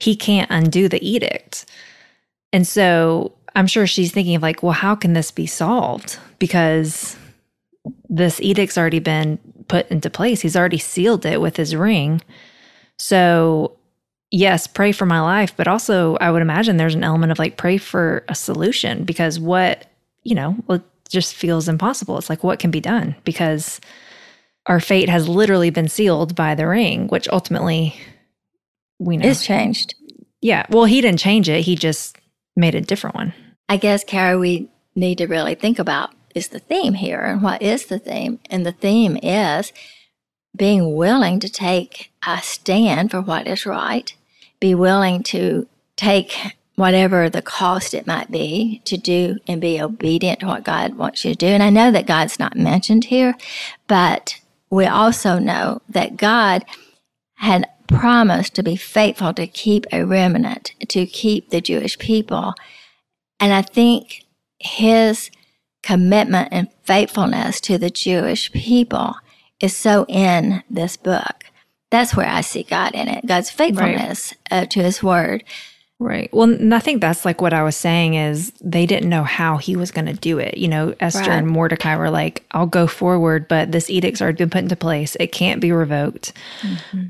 He 0.00 0.16
can't 0.16 0.50
undo 0.50 0.88
the 0.88 1.08
edict. 1.08 1.66
And 2.52 2.66
so 2.66 3.30
I'm 3.54 3.68
sure 3.68 3.86
she's 3.86 4.10
thinking 4.10 4.34
of 4.34 4.42
like, 4.42 4.60
well, 4.60 4.72
how 4.72 4.96
can 4.96 5.12
this 5.12 5.30
be 5.30 5.46
solved? 5.46 6.18
Because 6.40 7.16
this 8.08 8.40
edict's 8.40 8.78
already 8.78 8.98
been 9.00 9.38
put 9.68 9.88
into 9.88 10.10
place. 10.10 10.40
He's 10.40 10.56
already 10.56 10.78
sealed 10.78 11.26
it 11.26 11.40
with 11.40 11.56
his 11.56 11.74
ring. 11.74 12.20
So, 12.98 13.76
yes, 14.30 14.66
pray 14.66 14.92
for 14.92 15.06
my 15.06 15.20
life, 15.20 15.54
but 15.56 15.66
also 15.66 16.16
I 16.16 16.30
would 16.30 16.42
imagine 16.42 16.76
there's 16.76 16.94
an 16.94 17.04
element 17.04 17.32
of 17.32 17.38
like 17.38 17.56
pray 17.56 17.78
for 17.78 18.24
a 18.28 18.34
solution 18.34 19.04
because 19.04 19.40
what, 19.40 19.90
you 20.22 20.34
know, 20.34 20.56
it 20.70 20.82
just 21.08 21.34
feels 21.34 21.68
impossible. 21.68 22.18
It's 22.18 22.30
like 22.30 22.44
what 22.44 22.58
can 22.58 22.70
be 22.70 22.80
done 22.80 23.16
because 23.24 23.80
our 24.66 24.78
fate 24.78 25.08
has 25.08 25.28
literally 25.28 25.70
been 25.70 25.88
sealed 25.88 26.36
by 26.36 26.54
the 26.54 26.68
ring, 26.68 27.08
which 27.08 27.28
ultimately 27.28 27.96
we 29.00 29.16
know. 29.16 29.28
It's 29.28 29.44
changed. 29.44 29.94
yeah. 30.40 30.66
Well, 30.70 30.84
he 30.84 31.00
didn't 31.00 31.18
change 31.18 31.48
it. 31.48 31.62
He 31.62 31.74
just 31.74 32.16
made 32.56 32.74
a 32.76 32.80
different 32.80 33.16
one. 33.16 33.34
I 33.68 33.76
guess, 33.76 34.04
Kara, 34.04 34.38
we 34.38 34.68
need 34.94 35.18
to 35.18 35.26
really 35.26 35.54
think 35.54 35.78
about 35.78 36.10
is 36.34 36.48
the 36.48 36.58
theme 36.58 36.94
here 36.94 37.20
and 37.20 37.42
what 37.42 37.62
is 37.62 37.86
the 37.86 37.98
theme? 37.98 38.40
And 38.50 38.64
the 38.64 38.72
theme 38.72 39.16
is 39.22 39.72
being 40.54 40.94
willing 40.94 41.40
to 41.40 41.48
take 41.48 42.12
a 42.26 42.40
stand 42.42 43.10
for 43.10 43.20
what 43.20 43.46
is 43.46 43.66
right, 43.66 44.14
be 44.60 44.74
willing 44.74 45.22
to 45.24 45.66
take 45.96 46.56
whatever 46.76 47.28
the 47.28 47.42
cost 47.42 47.94
it 47.94 48.06
might 48.06 48.30
be 48.30 48.80
to 48.84 48.96
do 48.96 49.38
and 49.46 49.60
be 49.60 49.80
obedient 49.80 50.40
to 50.40 50.46
what 50.46 50.64
God 50.64 50.94
wants 50.94 51.24
you 51.24 51.32
to 51.32 51.38
do. 51.38 51.46
And 51.46 51.62
I 51.62 51.70
know 51.70 51.90
that 51.90 52.06
God's 52.06 52.38
not 52.38 52.56
mentioned 52.56 53.04
here, 53.04 53.34
but 53.86 54.38
we 54.70 54.86
also 54.86 55.38
know 55.38 55.82
that 55.88 56.16
God 56.16 56.64
had 57.36 57.68
promised 57.88 58.54
to 58.54 58.62
be 58.62 58.76
faithful 58.76 59.34
to 59.34 59.46
keep 59.46 59.86
a 59.92 60.04
remnant, 60.04 60.72
to 60.88 61.06
keep 61.06 61.50
the 61.50 61.60
Jewish 61.60 61.98
people. 61.98 62.54
And 63.38 63.52
I 63.52 63.62
think 63.62 64.24
his 64.58 65.30
commitment 65.82 66.48
and 66.52 66.68
faithfulness 66.84 67.60
to 67.62 67.78
the 67.78 67.90
Jewish 67.90 68.52
people 68.52 69.14
is 69.60 69.76
so 69.76 70.04
in 70.08 70.62
this 70.70 70.96
book. 70.96 71.44
That's 71.90 72.16
where 72.16 72.28
I 72.28 72.40
see 72.40 72.62
God 72.62 72.94
in 72.94 73.08
it, 73.08 73.26
God's 73.26 73.50
faithfulness 73.50 74.34
uh, 74.50 74.66
to 74.66 74.82
his 74.82 75.02
word. 75.02 75.44
Right. 75.98 76.28
Well, 76.32 76.50
and 76.50 76.74
I 76.74 76.80
think 76.80 77.00
that's 77.00 77.24
like 77.24 77.40
what 77.40 77.52
I 77.52 77.62
was 77.62 77.76
saying 77.76 78.14
is 78.14 78.52
they 78.60 78.86
didn't 78.86 79.08
know 79.08 79.22
how 79.22 79.58
he 79.58 79.76
was 79.76 79.92
going 79.92 80.06
to 80.06 80.12
do 80.14 80.38
it. 80.40 80.58
You 80.58 80.66
know, 80.66 80.94
Esther 80.98 81.30
Right. 81.30 81.36
and 81.38 81.46
Mordecai 81.46 81.94
were 81.94 82.10
like, 82.10 82.44
I'll 82.50 82.66
go 82.66 82.88
forward, 82.88 83.46
but 83.46 83.70
this 83.70 83.88
edict's 83.88 84.20
already 84.20 84.38
been 84.38 84.50
put 84.50 84.62
into 84.64 84.74
place. 84.74 85.16
It 85.20 85.30
can't 85.30 85.60
be 85.60 85.70
revoked. 85.70 86.32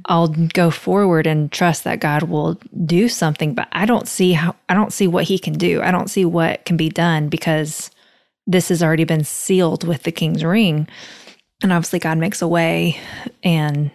I'll 0.06 0.28
go 0.28 0.70
forward 0.70 1.26
and 1.26 1.50
trust 1.50 1.84
that 1.84 2.00
God 2.00 2.24
will 2.24 2.58
do 2.84 3.08
something, 3.08 3.54
but 3.54 3.68
I 3.72 3.86
don't 3.86 4.08
see 4.08 4.32
how, 4.32 4.56
I 4.68 4.74
don't 4.74 4.92
see 4.92 5.06
what 5.06 5.24
he 5.24 5.38
can 5.38 5.54
do. 5.54 5.80
I 5.80 5.90
don't 5.90 6.10
see 6.10 6.26
what 6.26 6.64
can 6.66 6.76
be 6.76 6.90
done 6.90 7.28
because 7.30 7.90
this 8.46 8.68
has 8.68 8.82
already 8.82 9.04
been 9.04 9.24
sealed 9.24 9.84
with 9.84 10.02
the 10.02 10.12
king's 10.12 10.44
ring. 10.44 10.88
And 11.62 11.72
obviously, 11.72 12.00
God 12.00 12.18
makes 12.18 12.42
a 12.42 12.48
way 12.48 12.98
and, 13.44 13.90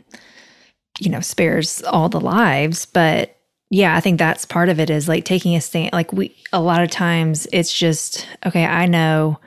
you 0.99 1.09
know, 1.09 1.19
spares 1.19 1.83
all 1.83 2.07
the 2.07 2.21
lives. 2.21 2.85
But 2.85 3.37
yeah, 3.69 3.95
I 3.95 3.99
think 3.99 4.17
that's 4.17 4.45
part 4.45 4.69
of 4.69 4.79
it 4.79 4.89
is 4.89 5.09
like 5.09 5.25
taking 5.25 5.55
a 5.55 5.61
stand. 5.61 5.91
Like, 5.91 6.13
we, 6.13 6.33
a 6.53 6.61
lot 6.61 6.81
of 6.81 6.89
times 6.89 7.45
it's 7.51 7.77
just, 7.77 8.25
okay, 8.45 8.65
I 8.65 8.85
know 8.85 9.39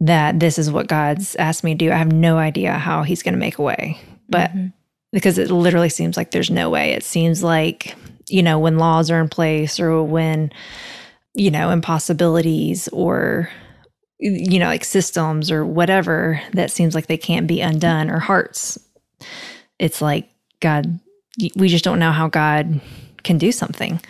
that 0.00 0.38
this 0.38 0.58
is 0.58 0.70
what 0.70 0.88
God's 0.88 1.34
asked 1.36 1.64
me 1.64 1.72
to 1.72 1.78
do. 1.78 1.90
I 1.90 1.96
have 1.96 2.12
no 2.12 2.36
idea 2.36 2.72
how 2.74 3.02
he's 3.02 3.22
going 3.22 3.34
to 3.34 3.40
make 3.40 3.58
a 3.58 3.62
way. 3.62 3.98
But 4.28 4.50
mm-hmm. 4.50 4.66
because 5.10 5.38
it 5.38 5.50
literally 5.50 5.88
seems 5.88 6.18
like 6.18 6.30
there's 6.30 6.50
no 6.50 6.68
way. 6.68 6.92
It 6.92 7.02
seems 7.02 7.42
like, 7.42 7.96
you 8.28 8.42
know, 8.42 8.58
when 8.58 8.76
laws 8.76 9.10
are 9.10 9.20
in 9.20 9.30
place 9.30 9.80
or 9.80 10.02
when, 10.02 10.52
you 11.34 11.50
know, 11.50 11.70
impossibilities 11.70 12.88
or, 12.88 13.48
you 14.18 14.58
know, 14.58 14.66
like 14.66 14.84
systems 14.84 15.50
or 15.50 15.64
whatever 15.64 16.40
that 16.52 16.70
seems 16.70 16.94
like 16.94 17.06
they 17.06 17.16
can't 17.16 17.46
be 17.46 17.60
undone 17.60 18.10
or 18.10 18.18
hearts. 18.18 18.78
It's 19.78 20.02
like, 20.02 20.28
God, 20.60 20.98
we 21.54 21.68
just 21.68 21.84
don't 21.84 22.00
know 22.00 22.12
how 22.12 22.28
God 22.28 22.80
can 23.22 23.38
do 23.38 23.52
something. 23.52 24.00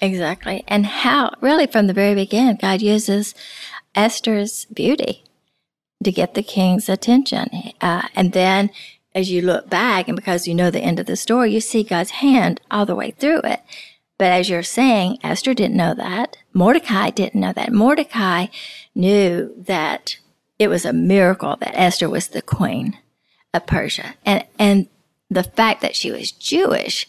Exactly. 0.00 0.64
And 0.66 0.86
how, 0.86 1.34
really, 1.40 1.66
from 1.66 1.86
the 1.86 1.92
very 1.92 2.14
beginning, 2.14 2.56
God 2.56 2.80
uses 2.80 3.34
Esther's 3.94 4.64
beauty 4.66 5.24
to 6.02 6.10
get 6.10 6.32
the 6.32 6.42
king's 6.42 6.88
attention. 6.88 7.50
Uh, 7.82 8.08
and 8.16 8.32
then 8.32 8.70
as 9.14 9.30
you 9.30 9.42
look 9.42 9.68
back, 9.68 10.08
and 10.08 10.16
because 10.16 10.48
you 10.48 10.54
know 10.54 10.70
the 10.70 10.80
end 10.80 10.98
of 10.98 11.06
the 11.06 11.16
story, 11.16 11.52
you 11.52 11.60
see 11.60 11.82
God's 11.82 12.10
hand 12.10 12.60
all 12.70 12.86
the 12.86 12.94
way 12.94 13.10
through 13.10 13.40
it. 13.40 13.60
But 14.20 14.32
as 14.32 14.50
you're 14.50 14.62
saying, 14.62 15.16
Esther 15.22 15.54
didn't 15.54 15.78
know 15.78 15.94
that. 15.94 16.36
Mordecai 16.52 17.08
didn't 17.08 17.40
know 17.40 17.54
that. 17.54 17.72
Mordecai 17.72 18.48
knew 18.94 19.50
that 19.56 20.18
it 20.58 20.68
was 20.68 20.84
a 20.84 20.92
miracle 20.92 21.56
that 21.56 21.74
Esther 21.74 22.06
was 22.06 22.28
the 22.28 22.42
queen 22.42 22.98
of 23.54 23.66
Persia. 23.66 24.16
And, 24.26 24.44
and 24.58 24.88
the 25.30 25.42
fact 25.42 25.80
that 25.80 25.96
she 25.96 26.12
was 26.12 26.32
Jewish, 26.32 27.08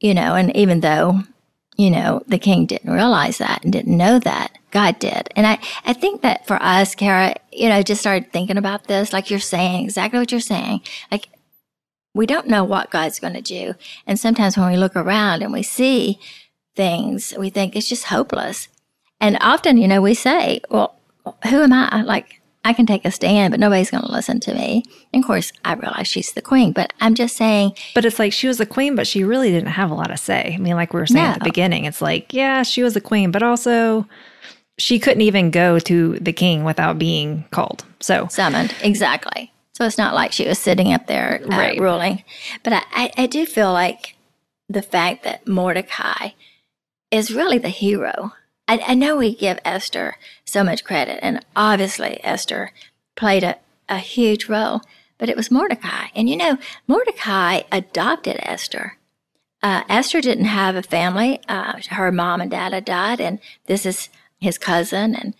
you 0.00 0.12
know, 0.12 0.34
and 0.34 0.54
even 0.54 0.80
though 0.80 1.22
you 1.78 1.90
know, 1.90 2.22
the 2.26 2.38
king 2.38 2.66
didn't 2.66 2.92
realize 2.92 3.38
that 3.38 3.64
and 3.64 3.72
didn't 3.72 3.96
know 3.96 4.18
that. 4.18 4.58
God 4.70 4.98
did. 4.98 5.30
And 5.34 5.46
I, 5.46 5.58
I 5.86 5.94
think 5.94 6.20
that 6.20 6.46
for 6.46 6.62
us, 6.62 6.94
Kara, 6.94 7.36
you 7.50 7.70
know, 7.70 7.76
I 7.76 7.82
just 7.82 8.02
started 8.02 8.30
thinking 8.30 8.58
about 8.58 8.84
this, 8.84 9.14
like 9.14 9.30
you're 9.30 9.40
saying, 9.40 9.84
exactly 9.84 10.18
what 10.20 10.30
you're 10.30 10.42
saying. 10.42 10.82
Like, 11.10 11.30
we 12.12 12.26
don't 12.26 12.48
know 12.48 12.64
what 12.64 12.90
God's 12.90 13.18
going 13.18 13.32
to 13.34 13.40
do. 13.40 13.74
And 14.06 14.18
sometimes 14.18 14.58
when 14.58 14.70
we 14.70 14.76
look 14.76 14.94
around 14.94 15.42
and 15.42 15.54
we 15.54 15.62
see 15.62 16.18
things, 16.76 17.34
we 17.38 17.50
think 17.50 17.76
it's 17.76 17.88
just 17.88 18.04
hopeless. 18.04 18.68
And 19.20 19.36
often, 19.40 19.76
you 19.76 19.86
know, 19.86 20.00
we 20.00 20.14
say, 20.14 20.60
well, 20.70 20.96
who 21.48 21.62
am 21.62 21.72
I? 21.72 22.02
Like, 22.02 22.40
I 22.64 22.72
can 22.72 22.86
take 22.86 23.04
a 23.04 23.10
stand, 23.10 23.52
but 23.52 23.60
nobody's 23.60 23.90
going 23.90 24.02
to 24.02 24.12
listen 24.12 24.38
to 24.40 24.54
me. 24.54 24.82
And 25.12 25.22
of 25.22 25.26
course, 25.26 25.52
I 25.64 25.74
realize 25.74 26.06
she's 26.06 26.32
the 26.32 26.42
queen, 26.42 26.72
but 26.72 26.92
I'm 27.00 27.14
just 27.14 27.36
saying. 27.36 27.72
But 27.94 28.04
it's 28.04 28.18
like 28.18 28.32
she 28.32 28.48
was 28.48 28.58
the 28.58 28.66
queen, 28.66 28.94
but 28.94 29.06
she 29.06 29.24
really 29.24 29.50
didn't 29.50 29.70
have 29.70 29.90
a 29.90 29.94
lot 29.94 30.08
to 30.08 30.16
say. 30.16 30.54
I 30.54 30.58
mean, 30.58 30.74
like 30.74 30.92
we 30.92 31.00
were 31.00 31.06
saying 31.06 31.24
no. 31.24 31.30
at 31.30 31.38
the 31.38 31.44
beginning, 31.44 31.86
it's 31.86 32.02
like, 32.02 32.34
yeah, 32.34 32.62
she 32.62 32.82
was 32.82 32.94
the 32.94 33.00
queen, 33.00 33.30
but 33.30 33.42
also 33.42 34.06
she 34.78 34.98
couldn't 34.98 35.22
even 35.22 35.50
go 35.50 35.78
to 35.78 36.18
the 36.18 36.32
king 36.32 36.64
without 36.64 36.98
being 36.98 37.44
called. 37.50 37.84
So 38.00 38.28
summoned. 38.28 38.74
Exactly. 38.82 39.52
So 39.72 39.86
it's 39.86 39.98
not 39.98 40.14
like 40.14 40.32
she 40.32 40.46
was 40.46 40.58
sitting 40.58 40.92
up 40.92 41.06
there 41.06 41.40
uh, 41.44 41.48
right. 41.48 41.80
ruling. 41.80 42.24
But 42.62 42.74
I, 42.74 42.82
I, 42.92 43.12
I 43.16 43.26
do 43.26 43.46
feel 43.46 43.72
like 43.72 44.16
the 44.68 44.82
fact 44.82 45.24
that 45.24 45.48
Mordecai 45.48 46.30
is 47.10 47.32
really 47.32 47.58
the 47.58 47.68
hero. 47.68 48.32
I, 48.68 48.82
I 48.88 48.94
know 48.94 49.16
we 49.16 49.34
give 49.34 49.58
Esther 49.64 50.16
so 50.44 50.62
much 50.62 50.84
credit, 50.84 51.18
and 51.22 51.44
obviously 51.56 52.20
Esther 52.22 52.72
played 53.16 53.42
a, 53.42 53.56
a 53.88 53.98
huge 53.98 54.48
role, 54.48 54.82
but 55.18 55.28
it 55.28 55.36
was 55.36 55.50
Mordecai. 55.50 56.06
And 56.14 56.28
you 56.28 56.36
know, 56.36 56.58
Mordecai 56.86 57.62
adopted 57.72 58.38
Esther. 58.40 58.96
Uh, 59.62 59.82
Esther 59.88 60.20
didn't 60.20 60.46
have 60.46 60.76
a 60.76 60.82
family. 60.82 61.40
Uh, 61.48 61.80
her 61.90 62.10
mom 62.10 62.40
and 62.40 62.50
dad 62.50 62.72
had 62.72 62.84
died, 62.84 63.20
and 63.20 63.40
this 63.66 63.84
is 63.84 64.08
his 64.38 64.56
cousin, 64.56 65.14
and 65.14 65.34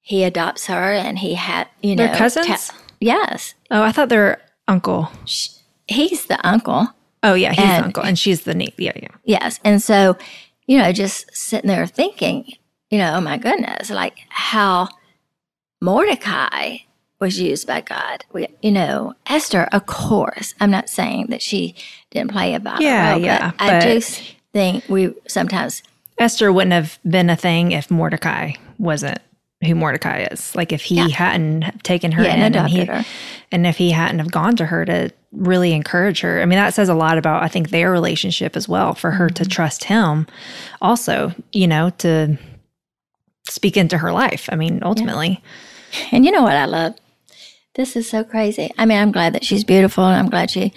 he 0.00 0.24
adopts 0.24 0.66
her, 0.66 0.92
and 0.92 1.18
he 1.18 1.34
had, 1.34 1.68
you 1.82 1.94
know, 1.94 2.06
They're 2.06 2.16
cousins. 2.16 2.46
Ta- 2.46 2.76
yes. 3.00 3.54
Oh, 3.70 3.82
I 3.82 3.92
thought 3.92 4.08
they're 4.08 4.40
uncle. 4.66 5.10
He's 5.86 6.26
the 6.26 6.38
uncle. 6.46 6.88
Oh 7.22 7.34
yeah, 7.34 7.50
he's 7.50 7.58
and, 7.58 7.82
the 7.82 7.86
uncle, 7.86 8.02
and 8.02 8.18
she's 8.18 8.44
the 8.44 8.54
niece. 8.54 8.72
Yeah, 8.78 8.92
yeah. 8.96 9.08
Yes, 9.24 9.60
and 9.62 9.82
so 9.82 10.16
you 10.70 10.78
know, 10.78 10.92
just 10.92 11.36
sitting 11.36 11.66
there 11.66 11.84
thinking, 11.84 12.46
you 12.90 12.98
know, 12.98 13.14
oh 13.16 13.20
my 13.20 13.36
goodness, 13.36 13.90
like 13.90 14.20
how 14.28 14.86
Mordecai 15.80 16.76
was 17.18 17.40
used 17.40 17.66
by 17.66 17.80
God. 17.80 18.24
We, 18.32 18.46
you 18.62 18.70
know, 18.70 19.14
Esther, 19.26 19.68
of 19.72 19.86
course, 19.86 20.54
I'm 20.60 20.70
not 20.70 20.88
saying 20.88 21.26
that 21.30 21.42
she 21.42 21.74
didn't 22.10 22.30
play 22.30 22.54
a 22.54 22.60
vital 22.60 22.84
yeah, 22.84 23.10
role, 23.10 23.20
yeah, 23.20 23.50
but, 23.50 23.58
but 23.58 23.74
I 23.74 23.80
do 23.80 24.00
think 24.52 24.84
we 24.88 25.12
sometimes 25.26 25.82
Esther 26.18 26.52
wouldn't 26.52 26.72
have 26.72 27.00
been 27.04 27.30
a 27.30 27.36
thing 27.36 27.72
if 27.72 27.90
Mordecai 27.90 28.52
wasn't 28.78 29.18
who 29.64 29.74
Mordecai 29.74 30.28
is. 30.30 30.54
Like 30.54 30.72
if 30.72 30.82
he 30.82 30.98
yeah. 30.98 31.08
hadn't 31.08 31.82
taken 31.82 32.12
her 32.12 32.22
yeah, 32.22 32.46
in 32.46 32.54
and, 32.54 32.68
he, 32.68 32.84
her. 32.84 33.04
and 33.50 33.66
if 33.66 33.76
he 33.76 33.90
hadn't 33.90 34.20
have 34.20 34.30
gone 34.30 34.54
to 34.54 34.66
her 34.66 34.84
to 34.84 35.10
really 35.32 35.72
encourage 35.72 36.20
her. 36.20 36.40
I 36.42 36.46
mean, 36.46 36.58
that 36.58 36.74
says 36.74 36.88
a 36.88 36.94
lot 36.94 37.18
about 37.18 37.42
I 37.42 37.48
think 37.48 37.70
their 37.70 37.90
relationship 37.92 38.56
as 38.56 38.68
well 38.68 38.94
for 38.94 39.12
her 39.12 39.26
mm-hmm. 39.26 39.44
to 39.44 39.48
trust 39.48 39.84
him 39.84 40.26
also, 40.80 41.32
you 41.52 41.66
know, 41.66 41.90
to 41.98 42.38
speak 43.48 43.76
into 43.76 43.98
her 43.98 44.12
life. 44.12 44.48
I 44.50 44.56
mean, 44.56 44.80
ultimately. 44.82 45.42
Yeah. 45.92 46.08
And 46.12 46.24
you 46.24 46.30
know 46.30 46.42
what 46.42 46.56
I 46.56 46.66
love? 46.66 46.94
This 47.74 47.96
is 47.96 48.08
so 48.08 48.24
crazy. 48.24 48.70
I 48.78 48.84
mean, 48.86 48.98
I'm 48.98 49.12
glad 49.12 49.34
that 49.34 49.44
she's 49.44 49.64
beautiful 49.64 50.04
and 50.04 50.16
I'm 50.16 50.28
glad 50.28 50.50
she 50.50 50.72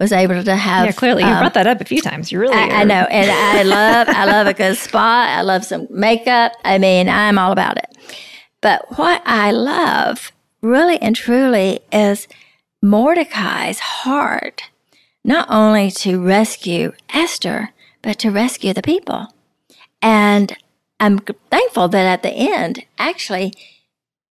was 0.00 0.12
able 0.12 0.42
to 0.42 0.56
have. 0.56 0.86
Yeah, 0.86 0.92
clearly 0.92 1.22
you 1.22 1.28
um, 1.28 1.40
brought 1.40 1.54
that 1.54 1.66
up 1.66 1.80
a 1.80 1.84
few 1.84 2.00
times. 2.00 2.32
You 2.32 2.40
really, 2.40 2.54
I, 2.54 2.80
I, 2.80 2.84
know, 2.84 3.06
and 3.10 3.30
I 3.30 3.62
love, 3.64 4.08
I 4.08 4.24
love 4.24 4.46
a 4.46 4.54
good 4.54 4.76
spa. 4.76 5.26
I 5.28 5.42
love 5.42 5.64
some 5.64 5.86
makeup. 5.90 6.52
I 6.64 6.78
mean, 6.78 7.08
I'm 7.08 7.38
all 7.38 7.52
about 7.52 7.76
it. 7.76 7.96
But 8.60 8.98
what 8.98 9.22
I 9.26 9.50
love 9.50 10.32
really 10.62 11.00
and 11.00 11.14
truly 11.14 11.80
is 11.92 12.26
Mordecai's 12.82 13.80
heart, 13.80 14.70
not 15.24 15.48
only 15.50 15.90
to 15.90 16.22
rescue 16.22 16.92
Esther, 17.12 17.70
but 18.02 18.18
to 18.20 18.30
rescue 18.30 18.72
the 18.72 18.82
people. 18.82 19.34
And 20.00 20.56
I'm 21.00 21.18
thankful 21.18 21.88
that 21.88 22.06
at 22.06 22.22
the 22.22 22.30
end, 22.30 22.84
actually, 22.98 23.52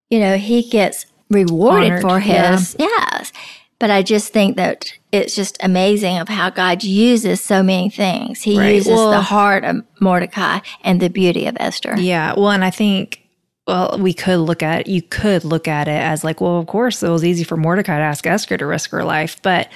you 0.09 0.19
know, 0.19 0.37
he 0.37 0.63
gets 0.63 1.05
rewarded 1.29 1.91
Honored, 1.91 2.01
for 2.01 2.19
his, 2.19 2.75
yeah. 2.79 2.85
yes. 2.87 3.33
But 3.79 3.91
I 3.91 4.01
just 4.01 4.33
think 4.33 4.57
that 4.57 4.93
it's 5.11 5.35
just 5.35 5.57
amazing 5.61 6.17
of 6.17 6.29
how 6.29 6.49
God 6.49 6.83
uses 6.83 7.41
so 7.41 7.61
many 7.61 7.89
things. 7.89 8.41
He 8.41 8.57
right. 8.57 8.75
uses 8.75 8.93
well, 8.93 9.11
the 9.11 9.21
heart 9.21 9.63
of 9.63 9.83
Mordecai 10.01 10.59
and 10.83 10.99
the 10.99 11.09
beauty 11.09 11.45
of 11.45 11.55
Esther. 11.59 11.95
Yeah. 11.97 12.33
Well, 12.35 12.49
and 12.49 12.63
I 12.65 12.71
think 12.71 13.26
well, 13.67 13.97
we 13.99 14.13
could 14.13 14.39
look 14.39 14.63
at 14.63 14.87
you 14.87 15.01
could 15.01 15.43
look 15.43 15.67
at 15.67 15.87
it 15.87 16.01
as 16.01 16.23
like, 16.23 16.39
well, 16.39 16.57
of 16.57 16.67
course, 16.67 17.03
it 17.03 17.09
was 17.09 17.25
easy 17.25 17.43
for 17.43 17.57
Mordecai 17.57 17.97
to 17.97 18.03
ask 18.03 18.25
Esther 18.25 18.57
to 18.57 18.65
risk 18.65 18.91
her 18.91 19.03
life, 19.03 19.41
but 19.41 19.69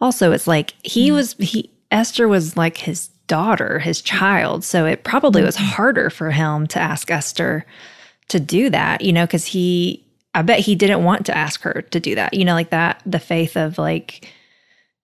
also 0.00 0.32
it's 0.32 0.46
like 0.46 0.74
he 0.82 1.08
mm-hmm. 1.08 1.16
was 1.16 1.32
he 1.34 1.70
Esther 1.90 2.28
was 2.28 2.56
like 2.56 2.76
his 2.76 3.08
daughter, 3.26 3.78
his 3.78 4.00
child, 4.00 4.64
so 4.64 4.86
it 4.86 5.04
probably 5.04 5.40
mm-hmm. 5.40 5.46
was 5.46 5.56
harder 5.56 6.10
for 6.10 6.30
him 6.30 6.66
to 6.68 6.78
ask 6.78 7.10
Esther 7.10 7.66
to 8.28 8.40
do 8.40 8.70
that, 8.70 9.00
you 9.02 9.12
know, 9.12 9.26
because 9.26 9.46
he, 9.46 10.04
I 10.34 10.42
bet 10.42 10.60
he 10.60 10.74
didn't 10.74 11.04
want 11.04 11.26
to 11.26 11.36
ask 11.36 11.60
her 11.62 11.82
to 11.82 12.00
do 12.00 12.14
that, 12.14 12.34
you 12.34 12.44
know, 12.44 12.54
like 12.54 12.70
that, 12.70 13.02
the 13.04 13.18
faith 13.18 13.56
of 13.56 13.78
like 13.78 14.32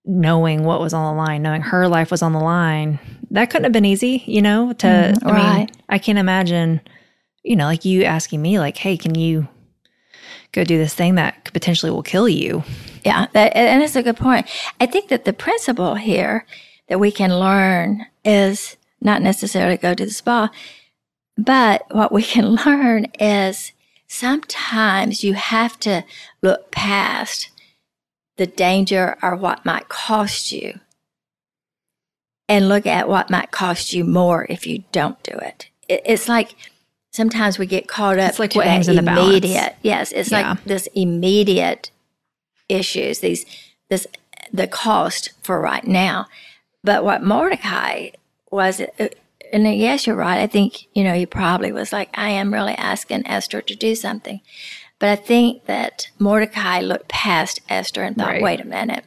knowing 0.05 0.65
what 0.65 0.81
was 0.81 0.95
on 0.95 1.15
the 1.15 1.21
line, 1.23 1.43
knowing 1.43 1.63
her 1.63 1.87
life 1.87 2.11
was 2.11 2.23
on 2.23 2.33
the 2.33 2.41
line, 2.41 2.99
that 3.31 3.51
couldn't 3.51 3.65
have 3.65 3.73
been 3.73 3.85
easy, 3.85 4.23
you 4.27 4.43
know, 4.43 4.73
to, 4.75 4.87
mm, 4.87 5.27
I 5.27 5.31
right. 5.31 5.59
mean, 5.59 5.69
I 5.89 5.99
can't 5.99 6.19
imagine 6.19 6.81
you 7.43 7.57
know, 7.57 7.67
like 7.67 7.85
you 7.85 8.05
asking 8.05 8.43
me, 8.43 8.59
like, 8.59 8.77
hey, 8.77 8.97
can 8.97 9.15
you 9.15 9.49
go 10.53 10.65
do 10.65 10.79
this 10.79 10.95
thing 10.95 11.15
that 11.15 11.53
potentially 11.53 11.91
will 11.91 12.03
kill 12.03 12.29
you? 12.29 12.63
Yeah, 13.05 13.27
that, 13.33 13.57
and 13.57 13.83
that's 13.83 13.97
a 13.97 14.03
good 14.03 14.17
point. 14.17 14.47
I 14.81 14.87
think 14.87 15.09
that 15.09 15.25
the 15.25 15.33
principle 15.33 15.95
here 15.95 16.45
that 16.89 17.01
we 17.01 17.11
can 17.11 17.39
learn 17.39 18.07
is 18.25 18.77
not 19.01 19.23
necessarily 19.23 19.77
go 19.77 19.95
to 19.95 20.05
the 20.05 20.11
spa, 20.11 20.51
but 21.39 21.85
what 21.91 22.13
we 22.13 22.23
can 22.23 22.55
learn 22.67 23.07
is 23.19 23.73
sometimes 24.07 25.25
you 25.25 25.35
have 25.35 25.79
to 25.81 26.05
look 26.43 26.71
past 26.71 27.51
the 28.37 28.47
danger 28.47 29.17
or 29.23 29.37
what 29.37 29.65
might 29.65 29.89
cost 29.89 30.53
you 30.53 30.81
and 32.49 32.69
look 32.69 32.87
at 32.87 33.09
what 33.09 33.31
might 33.31 33.51
cost 33.51 33.93
you 33.93 34.05
more 34.05 34.47
if 34.51 34.67
you 34.67 34.83
don't 34.93 35.23
do 35.23 35.33
it. 35.33 35.69
It's 35.89 36.29
like 36.29 36.57
sometimes 37.11 37.59
we 37.59 37.67
get 37.67 37.89
caught 37.89 38.19
up 38.19 38.31
it's 38.31 38.39
like 38.39 38.55
what 38.55 38.67
hangs 38.67 38.89
in 38.89 39.05
the 39.05 39.13
immediate. 39.13 39.77
Yes, 39.83 40.13
it's 40.13 40.31
yeah. 40.31 40.51
like 40.51 40.65
this 40.65 40.89
immediate 40.95 41.91
issues. 42.69 43.21
These 43.21 43.47
this 43.89 44.07
the 44.53 44.67
cost 44.67 45.31
for 45.43 45.61
right 45.61 45.87
now. 45.87 46.27
But 46.83 47.05
what 47.05 47.23
Mordecai 47.23 48.11
was, 48.51 48.81
uh, 48.81 49.09
and 49.53 49.77
yes, 49.77 50.07
you're 50.07 50.17
right. 50.17 50.41
I 50.41 50.47
think 50.47 50.87
you 50.95 51.05
know 51.05 51.15
he 51.15 51.27
probably 51.27 51.73
was 51.73 51.93
like, 51.93 52.09
I 52.15 52.31
am 52.31 52.53
really 52.53 52.75
asking 52.75 53.27
Esther 53.27 53.61
to 53.61 53.75
do 53.75 53.95
something. 53.95 54.41
But 54.99 55.09
I 55.09 55.17
think 55.17 55.65
that 55.65 56.09
Mordecai 56.19 56.81
looked 56.81 57.09
past 57.09 57.61
Esther 57.71 58.03
and 58.03 58.17
thought, 58.17 58.29
right. 58.29 58.43
wait 58.43 58.61
a 58.61 58.67
minute. 58.67 59.05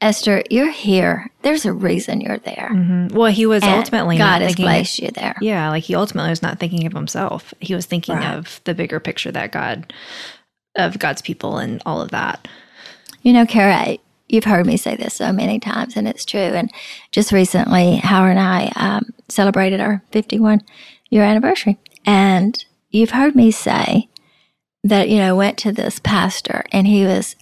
Esther, 0.00 0.42
you're 0.48 0.70
here. 0.70 1.30
There's 1.42 1.66
a 1.66 1.72
reason 1.72 2.20
you're 2.20 2.38
there. 2.38 2.70
Mm-hmm. 2.72 3.14
Well, 3.14 3.30
he 3.30 3.44
was 3.44 3.62
and 3.62 3.72
ultimately 3.72 4.16
God 4.16 4.40
has 4.40 4.54
placed 4.54 4.98
of, 4.98 5.04
you 5.04 5.10
there. 5.10 5.36
Yeah, 5.40 5.68
like 5.68 5.84
he 5.84 5.94
ultimately 5.94 6.30
was 6.30 6.42
not 6.42 6.58
thinking 6.58 6.86
of 6.86 6.92
himself. 6.94 7.52
He 7.60 7.74
was 7.74 7.86
thinking 7.86 8.16
right. 8.16 8.34
of 8.34 8.60
the 8.64 8.74
bigger 8.74 8.98
picture 8.98 9.30
that 9.32 9.52
God, 9.52 9.92
of 10.74 10.98
God's 10.98 11.20
people, 11.20 11.58
and 11.58 11.82
all 11.84 12.00
of 12.00 12.10
that. 12.12 12.48
You 13.22 13.34
know, 13.34 13.44
Kara, 13.44 13.98
you've 14.28 14.44
heard 14.44 14.66
me 14.66 14.78
say 14.78 14.96
this 14.96 15.14
so 15.14 15.32
many 15.32 15.60
times, 15.60 15.96
and 15.96 16.08
it's 16.08 16.24
true. 16.24 16.40
And 16.40 16.72
just 17.12 17.30
recently, 17.30 17.96
Howard 17.96 18.38
and 18.38 18.40
I 18.40 18.72
um, 18.76 19.12
celebrated 19.28 19.80
our 19.80 20.02
51 20.12 20.62
year 21.10 21.24
anniversary, 21.24 21.78
and 22.06 22.64
you've 22.88 23.10
heard 23.10 23.34
me 23.34 23.50
say 23.50 24.08
that 24.82 25.10
you 25.10 25.18
know 25.18 25.36
went 25.36 25.58
to 25.58 25.72
this 25.72 25.98
pastor, 25.98 26.64
and 26.72 26.86
he 26.86 27.04
was 27.04 27.36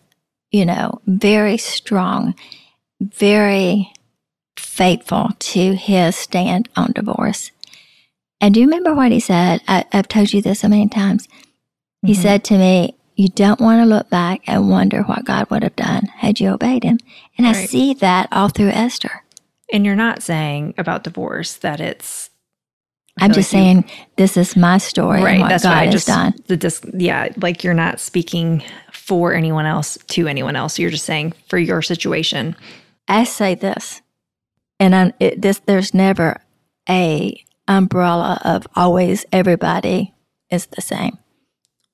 you 0.50 0.64
know, 0.64 1.00
very 1.06 1.56
strong, 1.56 2.34
very 3.00 3.92
faithful 4.56 5.30
to 5.38 5.74
his 5.74 6.16
stand 6.16 6.68
on 6.76 6.92
divorce. 6.92 7.50
And 8.40 8.54
do 8.54 8.60
you 8.60 8.66
remember 8.66 8.94
what 8.94 9.12
he 9.12 9.20
said? 9.20 9.60
I, 9.66 9.84
have 9.92 10.08
told 10.08 10.32
you 10.32 10.40
this 10.40 10.60
so 10.60 10.68
many 10.68 10.88
times. 10.88 11.28
He 12.02 12.12
mm-hmm. 12.12 12.22
said 12.22 12.44
to 12.44 12.58
me, 12.58 12.94
You 13.16 13.28
don't 13.28 13.60
want 13.60 13.82
to 13.82 13.86
look 13.86 14.08
back 14.08 14.42
and 14.46 14.70
wonder 14.70 15.02
what 15.02 15.24
God 15.24 15.50
would 15.50 15.64
have 15.64 15.76
done 15.76 16.06
had 16.16 16.38
you 16.38 16.50
obeyed 16.50 16.84
him. 16.84 16.98
And 17.36 17.46
right. 17.46 17.56
I 17.56 17.66
see 17.66 17.94
that 17.94 18.28
all 18.30 18.48
through 18.48 18.68
Esther. 18.68 19.24
And 19.72 19.84
you're 19.84 19.96
not 19.96 20.22
saying 20.22 20.74
about 20.78 21.04
divorce 21.04 21.54
that 21.54 21.80
it's 21.80 22.27
I'm 23.20 23.32
just 23.32 23.52
like 23.52 23.60
saying 23.60 23.76
you, 23.88 24.04
this 24.16 24.36
is 24.36 24.56
my 24.56 24.78
story 24.78 25.22
right, 25.22 25.32
and 25.32 25.42
what 25.42 25.48
that's 25.48 25.64
God 25.64 25.84
has 25.84 25.94
just, 25.94 26.06
done. 26.06 26.34
The 26.46 26.56
dis, 26.56 26.80
yeah, 26.94 27.28
like 27.36 27.64
you're 27.64 27.74
not 27.74 28.00
speaking 28.00 28.62
for 28.92 29.34
anyone 29.34 29.66
else 29.66 29.98
to 30.08 30.26
anyone 30.26 30.56
else. 30.56 30.78
You're 30.78 30.90
just 30.90 31.06
saying 31.06 31.34
for 31.48 31.58
your 31.58 31.82
situation. 31.82 32.56
I 33.08 33.24
say 33.24 33.54
this, 33.54 34.02
and 34.78 34.94
I, 34.94 35.12
it, 35.20 35.42
this 35.42 35.60
there's 35.60 35.94
never 35.94 36.40
a 36.88 37.44
umbrella 37.66 38.40
of 38.44 38.66
always 38.74 39.24
everybody 39.32 40.14
is 40.50 40.66
the 40.66 40.82
same. 40.82 41.18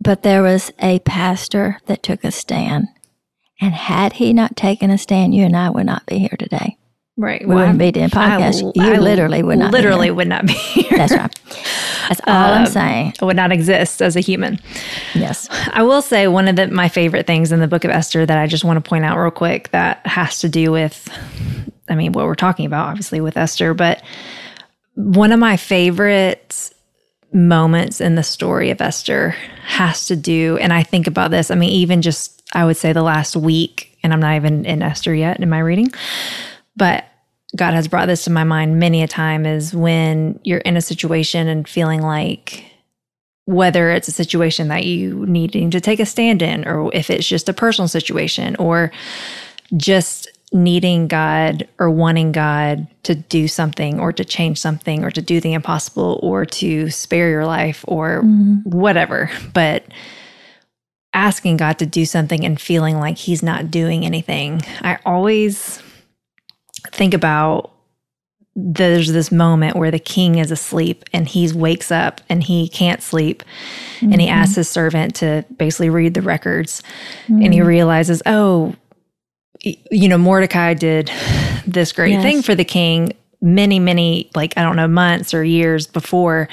But 0.01 0.23
there 0.23 0.43
was 0.43 0.71
a 0.81 0.99
pastor 1.01 1.79
that 1.87 2.03
took 2.03 2.25
a 2.25 2.31
stand, 2.31 2.89
And 3.61 3.75
had 3.75 4.15
he 4.15 4.33
not 4.33 4.57
taken 4.57 4.91
a 4.91 4.99
stand, 4.99 5.35
you 5.35 5.45
and 5.45 5.57
I 5.57 5.71
would 5.71 5.87
not 5.87 6.07
be 6.07 6.19
here 6.19 6.37
today. 6.39 6.77
Right. 7.17 7.47
We 7.47 7.55
wouldn't 7.55 7.79
be 7.79 7.93
doing 7.93 8.09
podcasts. 8.11 8.61
I- 8.77 8.85
you 8.87 8.93
I 8.95 8.99
literally 8.99 9.43
would 9.43 9.59
not. 9.59 9.71
be 9.71 9.77
Literally 9.77 10.11
would 10.11 10.27
not 10.29 10.47
be 10.47 10.53
here. 10.53 10.99
That's 10.99 11.13
right. 11.13 11.41
That's 12.09 12.21
all 12.27 12.35
I'm 12.35 12.63
Um, 12.63 12.67
saying. 12.67 13.15
I 13.23 13.25
would 13.25 13.37
not 13.37 13.53
exist 13.53 14.03
as 14.03 14.17
a 14.17 14.21
human. 14.21 14.59
Yes. 15.15 15.49
I 15.73 15.85
will 15.85 16.03
say 16.03 16.27
one 16.27 16.49
of 16.49 16.57
the, 16.57 16.67
my 16.69 16.89
favorite 16.89 17.27
things 17.27 17.53
in 17.53 17.61
the 17.61 17.69
book 17.69 17.85
of 17.85 17.91
Esther 17.93 18.27
that 18.27 18.37
I 18.37 18.47
just 18.49 18.65
want 18.65 18.83
to 18.85 18.89
point 18.89 19.05
out 19.05 19.17
real 19.17 19.31
quick 19.31 19.71
that 19.71 20.05
has 20.07 20.41
to 20.41 20.49
do 20.49 20.73
with, 20.73 21.09
I 21.89 21.95
mean, 21.95 22.13
what 22.13 22.27
we're 22.27 22.35
talking 22.35 22.67
about, 22.67 22.89
obviously, 22.89 23.21
with 23.21 23.37
Esther, 23.37 23.75
but 23.75 24.03
one 24.95 25.31
of 25.31 25.39
my 25.39 25.57
favorite 25.57 26.71
moments 27.33 28.01
in 28.01 28.17
the 28.17 28.23
story 28.25 28.71
of 28.71 28.81
Esther 28.81 29.31
has 29.67 30.07
to 30.07 30.17
do, 30.17 30.59
and 30.61 30.73
I 30.73 30.83
think 30.83 31.07
about 31.07 31.31
this, 31.31 31.51
I 31.51 31.55
mean, 31.55 31.71
even 31.71 32.03
just, 32.03 32.43
I 32.53 32.65
would 32.65 32.77
say 32.77 32.93
the 32.93 33.03
last 33.03 33.37
week, 33.37 33.97
and 34.03 34.13
I'm 34.13 34.21
not 34.21 34.35
even 34.37 34.65
in 34.67 34.83
Esther 34.83 35.15
yet 35.15 35.41
in 35.41 35.49
my 35.49 35.59
reading, 35.61 35.93
but 36.77 37.05
God 37.57 37.75
has 37.75 37.89
brought 37.89 38.07
this 38.07 38.25
to 38.25 38.31
my 38.31 38.45
mind 38.45 38.79
many 38.79 39.03
a 39.03 39.09
time 39.09 39.47
is 39.47 39.75
when 39.75 40.41
you're 40.43 40.59
in 40.59 40.77
a 40.77 40.83
situation 40.83 41.47
and 41.47 41.69
feeling 41.69 42.03
like 42.03 42.65
whether 43.47 43.91
it's 43.91 44.09
a 44.09 44.13
situation 44.13 44.69
that 44.69 44.85
you 44.85 45.27
needing 45.27 45.71
to 45.71 45.81
take 45.81 46.01
a 46.01 46.07
stand 46.07 46.43
in 46.43 46.67
or 46.67 46.91
if 46.95 47.11
it's 47.11 47.29
just 47.29 47.49
a 47.49 47.53
personal 47.53 47.89
situation 47.89 48.57
or 48.57 48.91
just 49.77 50.29
needing 50.53 51.09
God 51.09 51.69
or 51.79 51.91
wanting 51.91 52.33
God 52.33 52.87
to 53.03 53.15
do 53.15 53.49
something 53.49 54.01
or 54.01 54.13
to 54.13 54.25
change 54.25 54.59
something 54.59 55.05
or 55.05 55.11
to 55.11 55.21
do 55.21 55.41
the 55.41 55.53
impossible 55.53 56.21
or 56.23 56.47
to 56.47 56.91
spare 56.91 57.29
your 57.29 57.45
life 57.45 57.85
or 57.87 58.23
mm-hmm. 58.23 58.57
whatever. 58.71 59.31
But 59.53 59.85
asking 61.13 61.57
God 61.59 61.79
to 61.79 61.87
do 61.87 62.07
something 62.07 62.45
and 62.45 62.61
feeling 62.61 62.99
like 62.99 63.19
he's 63.19 63.43
not 63.43 63.71
doing 63.71 64.05
anything 64.05 64.61
I 64.83 64.99
always 65.07 65.81
think 66.95 67.15
about 67.15 67.71
there's 68.57 69.13
this 69.13 69.33
moment 69.33 69.77
where 69.77 69.91
the 69.91 69.99
king 69.99 70.37
is 70.37 70.53
asleep 70.53 71.05
and 71.13 71.27
he 71.27 71.51
wakes 71.53 71.91
up 71.91 72.21
and 72.29 72.45
he 72.45 72.69
can't 72.69 73.03
sleep 73.03 73.43
and 74.01 74.21
he 74.21 74.29
asks 74.29 74.53
mm-hmm. 74.53 74.61
his 74.61 74.69
servant 74.69 75.15
to 75.17 75.45
basically 75.57 75.91
read 75.91 76.15
the 76.15 76.23
records 76.23 76.81
and 77.27 77.53
he 77.53 77.59
mm-hmm. 77.59 77.67
realizes 77.67 78.23
oh 78.27 78.73
you 79.63 80.09
know 80.09 80.19
mordecai 80.19 80.73
did 80.73 81.11
this 81.67 81.91
great 81.91 82.13
Yes. 82.13 82.23
thing 82.23 82.43
for 82.43 82.55
the 82.55 82.65
king 82.65 83.13
many 83.45 83.79
many 83.79 84.31
like 84.35 84.55
i 84.57 84.63
don't 84.63 84.77
know 84.77 84.89
months 84.89 85.35
or 85.35 85.45
years 85.45 85.87
before. 85.87 86.49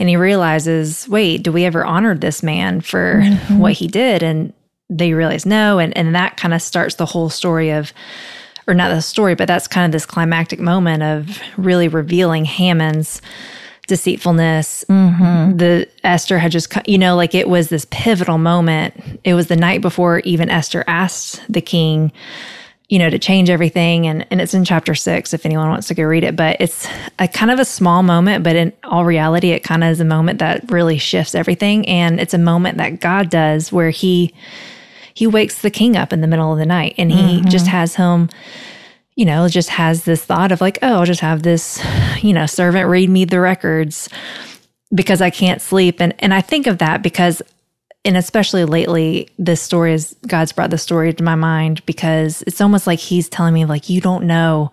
And 0.00 0.08
he 0.08 0.16
realizes 0.16 1.08
wait 1.08 1.42
do 1.42 1.52
we 1.52 1.64
ever 1.64 1.84
honor 1.84 2.14
this 2.14 2.42
man 2.42 2.80
for 2.80 3.20
mm-hmm. 3.22 3.58
what 3.58 3.74
he 3.74 3.86
did? 3.86 4.22
And 4.22 4.52
they 4.88 5.12
realize 5.12 5.46
no. 5.46 5.78
And 5.78 5.96
and 5.96 6.14
that 6.14 6.36
kind 6.38 6.54
of 6.54 6.62
starts 6.62 6.96
the 6.96 7.06
whole 7.06 7.28
story 7.28 7.70
of 7.70 7.92
or 8.70 8.74
not 8.74 8.88
the 8.88 9.02
story, 9.02 9.34
but 9.34 9.48
that's 9.48 9.66
kind 9.66 9.84
of 9.84 9.92
this 9.92 10.06
climactic 10.06 10.60
moment 10.60 11.02
of 11.02 11.40
really 11.56 11.88
revealing 11.88 12.44
Haman's 12.44 13.20
deceitfulness. 13.88 14.84
Mm-hmm. 14.88 15.56
The 15.56 15.88
Esther 16.04 16.38
had 16.38 16.52
just, 16.52 16.72
you 16.86 16.96
know, 16.96 17.16
like 17.16 17.34
it 17.34 17.48
was 17.48 17.68
this 17.68 17.86
pivotal 17.90 18.38
moment. 18.38 18.94
It 19.24 19.34
was 19.34 19.48
the 19.48 19.56
night 19.56 19.80
before 19.80 20.20
even 20.20 20.48
Esther 20.48 20.84
asked 20.86 21.42
the 21.52 21.60
king, 21.60 22.12
you 22.88 23.00
know, 23.00 23.10
to 23.10 23.18
change 23.18 23.50
everything. 23.50 24.06
And, 24.06 24.24
and 24.30 24.40
it's 24.40 24.54
in 24.54 24.64
chapter 24.64 24.94
six 24.94 25.34
if 25.34 25.44
anyone 25.44 25.68
wants 25.68 25.88
to 25.88 25.94
go 25.94 26.04
read 26.04 26.22
it. 26.22 26.36
But 26.36 26.60
it's 26.60 26.86
a 27.18 27.26
kind 27.26 27.50
of 27.50 27.58
a 27.58 27.64
small 27.64 28.04
moment, 28.04 28.44
but 28.44 28.54
in 28.54 28.72
all 28.84 29.04
reality, 29.04 29.50
it 29.50 29.64
kind 29.64 29.82
of 29.82 29.90
is 29.90 30.00
a 30.00 30.04
moment 30.04 30.38
that 30.38 30.70
really 30.70 30.98
shifts 30.98 31.34
everything. 31.34 31.86
And 31.88 32.20
it's 32.20 32.34
a 32.34 32.38
moment 32.38 32.78
that 32.78 33.00
God 33.00 33.28
does 33.28 33.72
where 33.72 33.90
he, 33.90 34.32
he 35.20 35.26
wakes 35.26 35.60
the 35.60 35.70
king 35.70 35.98
up 35.98 36.14
in 36.14 36.22
the 36.22 36.26
middle 36.26 36.50
of 36.50 36.58
the 36.58 36.64
night 36.64 36.94
and 36.96 37.12
he 37.12 37.40
mm-hmm. 37.40 37.48
just 37.50 37.66
has 37.66 37.94
him 37.96 38.30
you 39.16 39.26
know 39.26 39.46
just 39.48 39.68
has 39.68 40.04
this 40.04 40.24
thought 40.24 40.50
of 40.50 40.62
like 40.62 40.78
oh 40.80 41.00
i'll 41.00 41.04
just 41.04 41.20
have 41.20 41.42
this 41.42 41.78
you 42.22 42.32
know 42.32 42.46
servant 42.46 42.88
read 42.88 43.10
me 43.10 43.26
the 43.26 43.38
records 43.38 44.08
because 44.94 45.20
i 45.20 45.28
can't 45.28 45.60
sleep. 45.60 46.00
And 46.00 46.14
and 46.20 46.32
i 46.32 46.40
think 46.40 46.66
of 46.66 46.78
that 46.78 47.02
because 47.02 47.42
and 48.02 48.16
especially 48.16 48.64
lately 48.64 49.28
this 49.38 49.60
story 49.60 49.92
is 49.92 50.16
god's 50.26 50.52
brought 50.52 50.70
the 50.70 50.78
story 50.78 51.12
to 51.12 51.22
my 51.22 51.34
mind 51.34 51.84
because 51.84 52.40
it's 52.46 52.62
almost 52.62 52.86
like 52.86 52.98
he's 52.98 53.28
telling 53.28 53.52
me 53.52 53.66
like 53.66 53.90
you 53.90 54.00
don't 54.00 54.24
know 54.24 54.72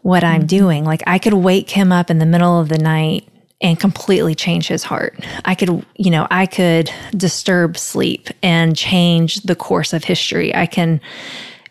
what 0.00 0.24
i'm 0.24 0.40
mm-hmm. 0.40 0.46
doing. 0.46 0.84
Like 0.84 1.02
i 1.06 1.18
could 1.18 1.34
wake 1.34 1.68
him 1.68 1.92
up 1.92 2.08
in 2.08 2.20
the 2.20 2.24
middle 2.24 2.58
of 2.58 2.70
the 2.70 2.78
night 2.78 3.28
and 3.60 3.78
completely 3.78 4.34
change 4.34 4.68
his 4.68 4.84
heart. 4.84 5.18
I 5.44 5.54
could, 5.54 5.84
you 5.96 6.10
know, 6.10 6.26
I 6.30 6.46
could 6.46 6.90
disturb 7.16 7.76
sleep 7.76 8.28
and 8.42 8.76
change 8.76 9.36
the 9.42 9.56
course 9.56 9.92
of 9.92 10.04
history. 10.04 10.54
I 10.54 10.66
can, 10.66 11.00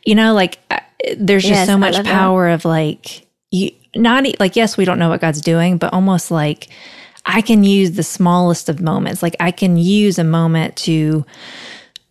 you 0.06 0.16
know, 0.16 0.34
like 0.34 0.60
I- 0.70 0.82
there's 1.18 1.44
just 1.44 1.54
Yes, 1.54 1.68
so 1.68 1.78
much 1.78 1.94
love 1.94 2.06
that. 2.06 2.12
power 2.14 2.50
of 2.50 2.66
like 2.66 3.26
you 3.52 3.72
not 3.96 4.26
like 4.40 4.56
yes, 4.56 4.76
we 4.78 4.84
don't 4.86 5.00
know 5.00 5.10
what 5.10 5.22
God's 5.22 5.42
doing, 5.42 5.78
but 5.78 5.94
almost 5.94 6.30
like 6.30 6.68
I 7.26 7.42
can 7.42 7.64
use 7.64 7.92
the 7.92 8.04
smallest 8.04 8.68
of 8.70 8.82
moments. 8.82 9.24
Like 9.24 9.36
I 9.40 9.52
can 9.52 9.78
use 9.78 10.20
a 10.20 10.24
moment 10.24 10.76
to 10.78 11.26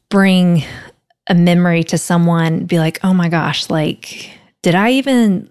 bring 0.09 0.65
a 1.27 1.35
memory 1.35 1.83
to 1.85 1.99
someone, 1.99 2.65
be 2.65 2.79
like, 2.79 2.99
"Oh 3.05 3.13
my 3.13 3.29
gosh, 3.29 3.69
like 3.69 4.31
did 4.63 4.75
I 4.75 4.93
even 4.93 5.51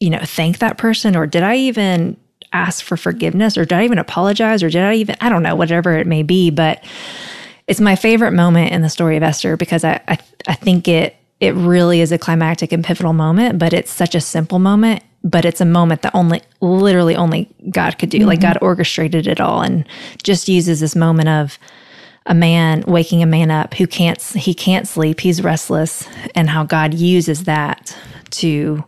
you 0.00 0.10
know, 0.10 0.20
thank 0.24 0.58
that 0.58 0.78
person 0.78 1.14
or 1.16 1.28
did 1.28 1.44
I 1.44 1.54
even 1.56 2.16
ask 2.52 2.84
for 2.84 2.96
forgiveness 2.96 3.56
or 3.56 3.64
did 3.64 3.78
I 3.78 3.84
even 3.84 3.98
apologize 3.98 4.62
or 4.62 4.70
did 4.70 4.82
I 4.82 4.94
even 4.94 5.16
I 5.20 5.28
don't 5.28 5.42
know 5.42 5.54
whatever 5.54 5.96
it 5.96 6.06
may 6.06 6.22
be 6.22 6.50
but 6.50 6.84
it's 7.66 7.80
my 7.80 7.96
favorite 7.96 8.32
moment 8.32 8.72
in 8.72 8.82
the 8.82 8.90
story 8.90 9.16
of 9.16 9.22
Esther 9.22 9.56
because 9.56 9.84
I 9.84 10.00
I, 10.08 10.18
I 10.46 10.54
think 10.54 10.88
it 10.88 11.16
it 11.40 11.54
really 11.54 12.00
is 12.00 12.12
a 12.12 12.18
climactic 12.18 12.72
and 12.72 12.84
pivotal 12.84 13.12
moment 13.12 13.58
but 13.58 13.72
it's 13.72 13.90
such 13.90 14.14
a 14.14 14.20
simple 14.20 14.58
moment 14.58 15.02
but 15.24 15.44
it's 15.44 15.60
a 15.60 15.64
moment 15.64 16.02
that 16.02 16.14
only 16.14 16.42
literally 16.60 17.16
only 17.16 17.48
God 17.70 17.98
could 17.98 18.10
do. 18.10 18.20
Like 18.20 18.40
mm-hmm. 18.40 18.52
God 18.54 18.58
orchestrated 18.60 19.26
it 19.26 19.40
all 19.40 19.62
and 19.62 19.86
just 20.22 20.48
uses 20.48 20.80
this 20.80 20.96
moment 20.96 21.28
of 21.28 21.58
a 22.26 22.34
man 22.34 22.84
waking 22.86 23.22
a 23.22 23.26
man 23.26 23.50
up 23.50 23.74
who 23.74 23.86
can't 23.86 24.20
he 24.20 24.54
can't 24.54 24.86
sleep. 24.86 25.20
He's 25.20 25.42
restless 25.42 26.08
and 26.34 26.50
how 26.50 26.64
God 26.64 26.94
uses 26.94 27.44
that 27.44 27.96
to 28.30 28.84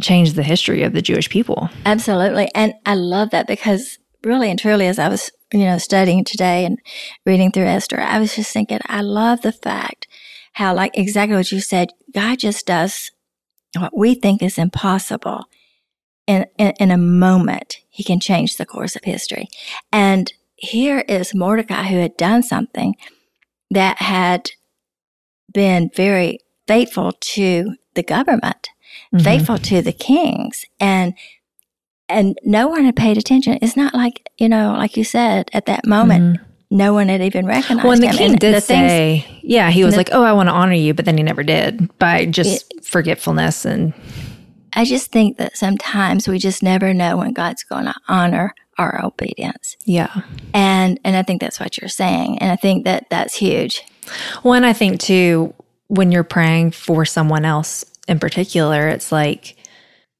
change 0.00 0.34
the 0.34 0.42
history 0.42 0.82
of 0.82 0.92
the 0.92 1.02
Jewish 1.02 1.28
people. 1.28 1.70
Absolutely. 1.86 2.50
And 2.54 2.74
I 2.84 2.94
love 2.94 3.30
that 3.30 3.46
because 3.46 3.98
really 4.22 4.50
and 4.50 4.58
truly, 4.58 4.86
as 4.86 4.98
I 4.98 5.08
was, 5.08 5.30
you 5.52 5.64
know, 5.64 5.78
studying 5.78 6.24
today 6.24 6.64
and 6.64 6.78
reading 7.24 7.50
through 7.50 7.64
Esther, 7.64 8.00
I 8.00 8.18
was 8.18 8.36
just 8.36 8.52
thinking, 8.52 8.80
I 8.86 9.00
love 9.00 9.42
the 9.42 9.52
fact 9.52 10.06
how, 10.54 10.74
like 10.74 10.96
exactly 10.96 11.36
what 11.36 11.52
you 11.52 11.60
said, 11.60 11.90
God 12.12 12.38
just 12.38 12.66
does 12.66 13.10
what 13.78 13.96
we 13.96 14.14
think 14.14 14.42
is 14.42 14.58
impossible. 14.58 15.44
In, 16.26 16.44
in, 16.58 16.74
in 16.78 16.90
a 16.90 16.98
moment, 16.98 17.78
he 17.88 18.04
can 18.04 18.20
change 18.20 18.56
the 18.56 18.66
course 18.66 18.96
of 18.96 19.04
history. 19.04 19.48
And 19.90 20.30
here 20.56 21.04
is 21.08 21.34
Mordecai 21.34 21.84
who 21.84 21.98
had 21.98 22.18
done 22.18 22.42
something 22.42 22.96
that 23.70 23.98
had 24.02 24.50
been 25.52 25.90
very 25.96 26.40
faithful 26.66 27.12
to 27.12 27.76
the 27.94 28.02
government 28.02 28.68
Mhm. 29.14 29.22
faithful 29.24 29.58
to 29.58 29.82
the 29.82 29.92
kings 29.92 30.64
and 30.80 31.14
and 32.10 32.38
no 32.42 32.68
one 32.68 32.84
had 32.86 32.96
paid 32.96 33.18
attention. 33.18 33.58
It's 33.60 33.76
not 33.76 33.94
like 33.94 34.28
you 34.38 34.48
know 34.48 34.72
like 34.76 34.96
you 34.96 35.04
said 35.04 35.50
at 35.52 35.66
that 35.66 35.86
moment 35.86 36.40
no 36.70 36.92
one 36.92 37.08
had 37.08 37.22
even 37.22 37.46
recognized 37.46 37.84
Well, 37.84 37.92
and 37.94 38.02
the 38.02 38.08
king 38.08 38.30
And 38.32 38.38
did 38.40 38.54
the 38.54 38.60
things- 38.60 38.90
say, 38.90 39.40
yeah, 39.42 39.70
he 39.70 39.84
was 39.84 39.94
the- 39.94 39.98
like, 40.00 40.10
"Oh, 40.12 40.22
I 40.22 40.32
want 40.34 40.48
to 40.50 40.52
honor 40.54 40.74
you," 40.74 40.92
but 40.92 41.04
then 41.06 41.16
he 41.16 41.22
never 41.22 41.42
did 41.42 41.96
by 41.98 42.26
just 42.26 42.64
forgetfulness 42.84 43.64
and 43.64 43.92
i 44.74 44.84
just 44.84 45.10
think 45.10 45.38
that 45.38 45.56
sometimes 45.56 46.28
we 46.28 46.38
just 46.38 46.62
never 46.62 46.92
know 46.92 47.16
when 47.16 47.32
god's 47.32 47.62
going 47.64 47.86
to 47.86 47.94
honor 48.06 48.54
our 48.76 49.02
obedience. 49.04 49.76
Yeah. 49.86 50.08
and 50.54 51.00
and 51.04 51.16
i 51.16 51.22
think 51.22 51.40
that's 51.40 51.58
what 51.58 51.78
you're 51.80 51.88
saying 51.88 52.38
and 52.38 52.52
i 52.52 52.56
think 52.56 52.84
that 52.84 53.06
that's 53.10 53.34
huge. 53.34 53.82
Well, 54.42 54.54
and 54.54 54.64
I 54.64 54.72
think 54.72 55.00
too, 55.00 55.52
when 55.88 56.10
you're 56.12 56.24
praying 56.24 56.70
for 56.72 57.04
someone 57.04 57.44
else 57.44 57.84
in 58.08 58.18
particular, 58.18 58.88
it's 58.88 59.12
like, 59.12 59.56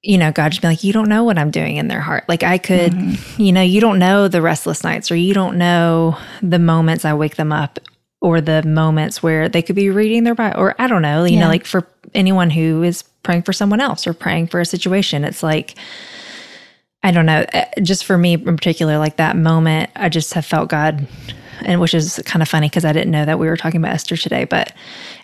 you 0.03 0.19
know, 0.19 0.31
God 0.31 0.51
just 0.51 0.63
be 0.63 0.69
like, 0.69 0.85
you 0.85 0.93
don't 0.93 1.09
know 1.09 1.25
what 1.25 1.39
I'm 1.39 1.51
doing 1.51 1.77
in 1.77 1.89
their 1.89 2.01
heart. 2.01 2.25
Like 2.29 2.43
I 2.43 2.59
could, 2.59 2.95
you 3.37 3.51
know, 3.53 3.63
you 3.63 3.81
don't 3.81 3.99
know 3.99 4.29
the 4.29 4.43
restless 4.43 4.85
nights 4.85 5.11
or 5.11 5.17
you 5.17 5.35
don't 5.35 5.59
know 5.59 6.17
the 6.43 6.59
moments 6.59 7.05
I 7.05 7.15
wake 7.15 7.37
them 7.37 7.51
up 7.53 7.81
or 8.21 8.41
the 8.41 8.63
moments 8.63 9.23
where 9.23 9.49
they 9.49 9.63
could 9.63 9.75
be 9.77 9.91
reading 9.91 10.25
their 10.25 10.35
Bible 10.35 10.61
or 10.61 10.81
I 10.81 10.87
don't 10.87 11.03
know, 11.03 11.25
you 11.25 11.35
Yeah. 11.35 11.41
know, 11.41 11.49
like 11.49 11.67
for 11.67 11.89
anyone 12.15 12.51
who 12.51 12.83
is 12.83 13.03
praying 13.23 13.43
for 13.43 13.53
someone 13.53 13.81
else 13.81 14.07
or 14.07 14.15
praying 14.15 14.47
for 14.49 14.61
a 14.61 14.65
situation, 14.65 15.25
it's 15.25 15.43
like, 15.43 15.75
I 17.03 17.11
don't 17.11 17.27
know, 17.27 17.45
uh, 17.53 17.65
just 17.83 18.05
for 18.05 18.19
me 18.19 18.35
in 18.35 18.57
particular, 18.57 18.99
like 18.99 19.17
that 19.17 19.37
moment, 19.37 19.91
I 19.97 20.09
just 20.09 20.35
have 20.35 20.47
felt 20.47 20.69
God 20.69 21.07
and 21.65 21.81
which 21.81 21.95
is 21.95 22.21
kind 22.25 22.43
of 22.43 22.49
funny 22.49 22.69
because 22.69 22.85
I 22.85 22.93
didn't 22.93 23.11
know 23.11 23.25
that 23.25 23.39
we 23.39 23.47
were 23.47 23.57
talking 23.57 23.81
about 23.81 23.95
Esther 23.95 24.17
today. 24.17 24.45
But, 24.45 24.73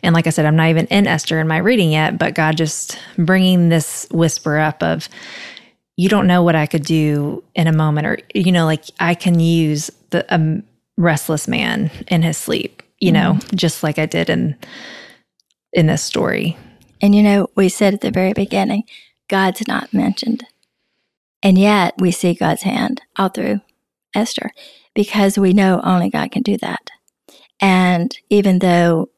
and 0.02 0.14
like 0.14 0.26
I 0.26 0.30
said, 0.30 0.46
I'm 0.46 0.56
not 0.56 0.68
even 0.68 0.86
in 0.86 1.06
Esther 1.06 1.40
in 1.40 1.48
my 1.48 1.58
reading 1.58 1.92
yet, 1.92 2.18
but 2.18 2.34
God 2.34 2.56
just 2.56 2.98
bringing 3.16 3.68
this 3.68 4.06
whisper 4.10 4.58
up 4.58 4.82
of, 4.82 5.08
you 5.96 6.08
don't 6.08 6.26
know 6.26 6.42
what 6.42 6.56
I 6.56 6.66
could 6.66 6.84
do 6.84 7.44
in 7.54 7.66
a 7.66 7.72
moment, 7.72 8.06
or, 8.06 8.18
you 8.34 8.50
know, 8.50 8.64
like 8.64 8.84
I 8.98 9.14
can 9.14 9.38
use 9.38 9.90
the 10.10 10.32
um, 10.34 10.64
restless 10.96 11.46
man 11.46 11.90
in 12.08 12.22
his 12.22 12.36
sleep, 12.36 12.82
you 12.98 13.12
know, 13.12 13.38
just 13.54 13.82
like 13.82 13.98
I 13.98 14.06
did 14.06 14.28
in 14.30 14.56
in 15.72 15.86
this 15.86 16.02
story. 16.02 16.56
And 17.00 17.14
you 17.14 17.22
know, 17.22 17.48
we 17.56 17.68
said 17.68 17.94
at 17.94 18.00
the 18.00 18.10
very 18.10 18.32
beginning, 18.32 18.84
God's 19.28 19.66
not 19.66 19.92
mentioned. 19.92 20.44
And 21.42 21.58
yet 21.58 21.94
we 21.98 22.10
see 22.10 22.32
God's 22.32 22.62
hand 22.62 23.02
all 23.18 23.28
through 23.28 23.60
Esther 24.14 24.50
because 24.94 25.38
we 25.38 25.52
know 25.52 25.80
only 25.84 26.10
God 26.10 26.30
can 26.30 26.42
do 26.42 26.56
that. 26.58 26.90
And 27.60 28.16
even 28.30 28.58
though 28.60 29.10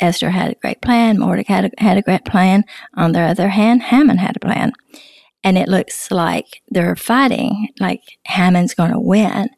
Esther 0.00 0.30
had 0.30 0.52
a 0.52 0.56
great 0.56 0.80
plan, 0.82 1.18
Mordecai 1.18 1.54
had 1.54 1.64
a, 1.66 1.70
had 1.82 1.98
a 1.98 2.02
great 2.02 2.24
plan, 2.24 2.64
on 2.94 3.12
the 3.12 3.20
other 3.20 3.48
hand, 3.48 3.84
Haman 3.84 4.18
had 4.18 4.36
a 4.36 4.40
plan. 4.40 4.72
And 5.42 5.58
it 5.58 5.68
looks 5.68 6.10
like 6.10 6.62
they're 6.68 6.96
fighting, 6.96 7.68
like 7.78 8.02
Haman's 8.26 8.74
going 8.74 8.92
to 8.92 9.00
win. 9.00 9.50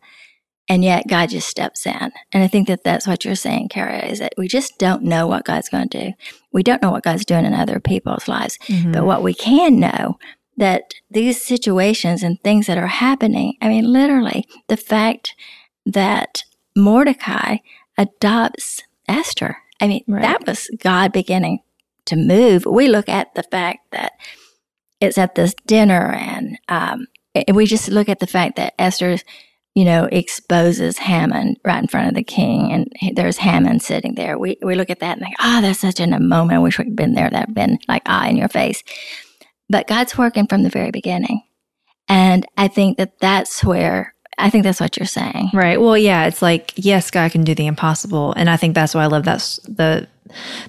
And 0.69 0.83
yet 0.83 1.07
God 1.09 1.29
just 1.31 1.49
steps 1.49 1.87
in. 1.87 2.13
And 2.33 2.43
I 2.43 2.49
think 2.49 2.67
that 2.67 2.83
that's 2.83 3.07
what 3.07 3.25
you're 3.25 3.37
saying, 3.37 3.69
Kara, 3.69 4.05
is 4.05 4.19
that 4.19 4.35
we 4.37 4.49
just 4.49 4.79
don't 4.79 5.05
know 5.05 5.27
what 5.29 5.45
God's 5.45 5.69
going 5.69 5.89
to 5.89 6.07
do. 6.07 6.13
We 6.53 6.65
don't 6.65 6.83
know 6.83 6.91
what 6.91 7.05
God's 7.05 7.25
doing 7.25 7.45
in 7.45 7.55
other 7.55 7.79
people's 7.79 8.27
lives. 8.27 8.59
Mm-hmm. 8.67 8.91
But 8.91 9.05
what 9.05 9.23
we 9.23 9.33
can 9.33 9.79
know 9.79 10.19
that 10.57 10.95
these 11.09 11.41
situations 11.41 12.25
and 12.25 12.41
things 12.41 12.67
that 12.67 12.79
are 12.79 12.89
happening, 12.89 13.55
I 13.61 13.69
mean, 13.69 13.85
literally, 13.85 14.45
the 14.67 14.77
fact 14.77 15.37
that 15.87 16.45
Mordecai 16.77 17.59
adopts 17.97 18.83
Esther, 19.09 19.57
I 19.81 19.89
mean, 19.89 20.05
right. 20.07 20.23
that 20.23 20.47
was 20.47 20.69
God 20.79 21.13
beginning 21.13 21.61
to 22.07 22.17
move. 22.17 22.67
We 22.67 22.89
look 22.89 23.09
at 23.09 23.35
the 23.35 23.43
fact 23.43 23.91
that 23.93 24.13
it's 25.01 25.19
at 25.19 25.35
this 25.35 25.55
dinner 25.67 26.13
and, 26.13 26.59
um, 26.69 27.07
we 27.53 27.67
just 27.67 27.89
look 27.89 28.09
at 28.09 28.21
the 28.21 28.27
fact 28.27 28.57
that 28.57 28.75
Esther, 28.79 29.19
you 29.75 29.85
know, 29.85 30.09
exposes 30.11 30.97
Haman 30.99 31.57
right 31.65 31.83
in 31.83 31.89
front 31.89 32.09
of 32.09 32.15
the 32.15 32.25
king, 32.25 32.73
and 32.73 33.15
there's 33.15 33.37
Haman 33.37 33.81
sitting 33.81 34.15
there. 34.15 34.39
We 34.39 34.57
we 34.63 34.75
look 34.75 34.89
at 34.89 35.01
that 35.01 35.19
and 35.19 35.21
think, 35.21 35.37
oh, 35.39 35.61
that's 35.61 35.81
such 35.81 36.01
a 36.01 36.07
moment. 36.19 36.57
I 36.57 36.59
wish 36.59 36.79
we'd 36.79 36.97
been 36.97 37.13
there. 37.13 37.29
That'd 37.29 37.55
been 37.55 37.79
like 37.89 38.03
eye 38.07 38.29
in 38.29 38.39
your 38.39 38.49
face. 38.49 38.83
But 39.69 39.87
God's 39.87 40.17
working 40.17 40.47
from 40.47 40.63
the 40.63 40.71
very 40.71 40.91
beginning. 40.91 41.43
And 42.09 42.47
I 42.57 42.69
think 42.69 42.99
that 42.99 43.19
that's 43.19 43.63
where 43.65 44.15
I 44.39 44.51
think 44.51 44.65
that's 44.65 44.81
what 44.81 44.97
you're 44.97 45.07
saying. 45.07 45.51
Right. 45.55 45.81
Well, 45.81 45.97
yeah, 45.97 46.27
it's 46.27 46.43
like 46.43 46.73
yes, 46.77 47.11
God 47.11 47.33
can 47.33 47.45
do 47.45 47.55
the 47.55 47.67
impossible, 47.67 48.33
and 48.35 48.51
I 48.51 48.57
think 48.57 48.75
that's 48.75 48.95
why 48.95 49.03
I 49.03 49.07
love 49.07 49.25
that 49.25 49.59
the 49.67 50.07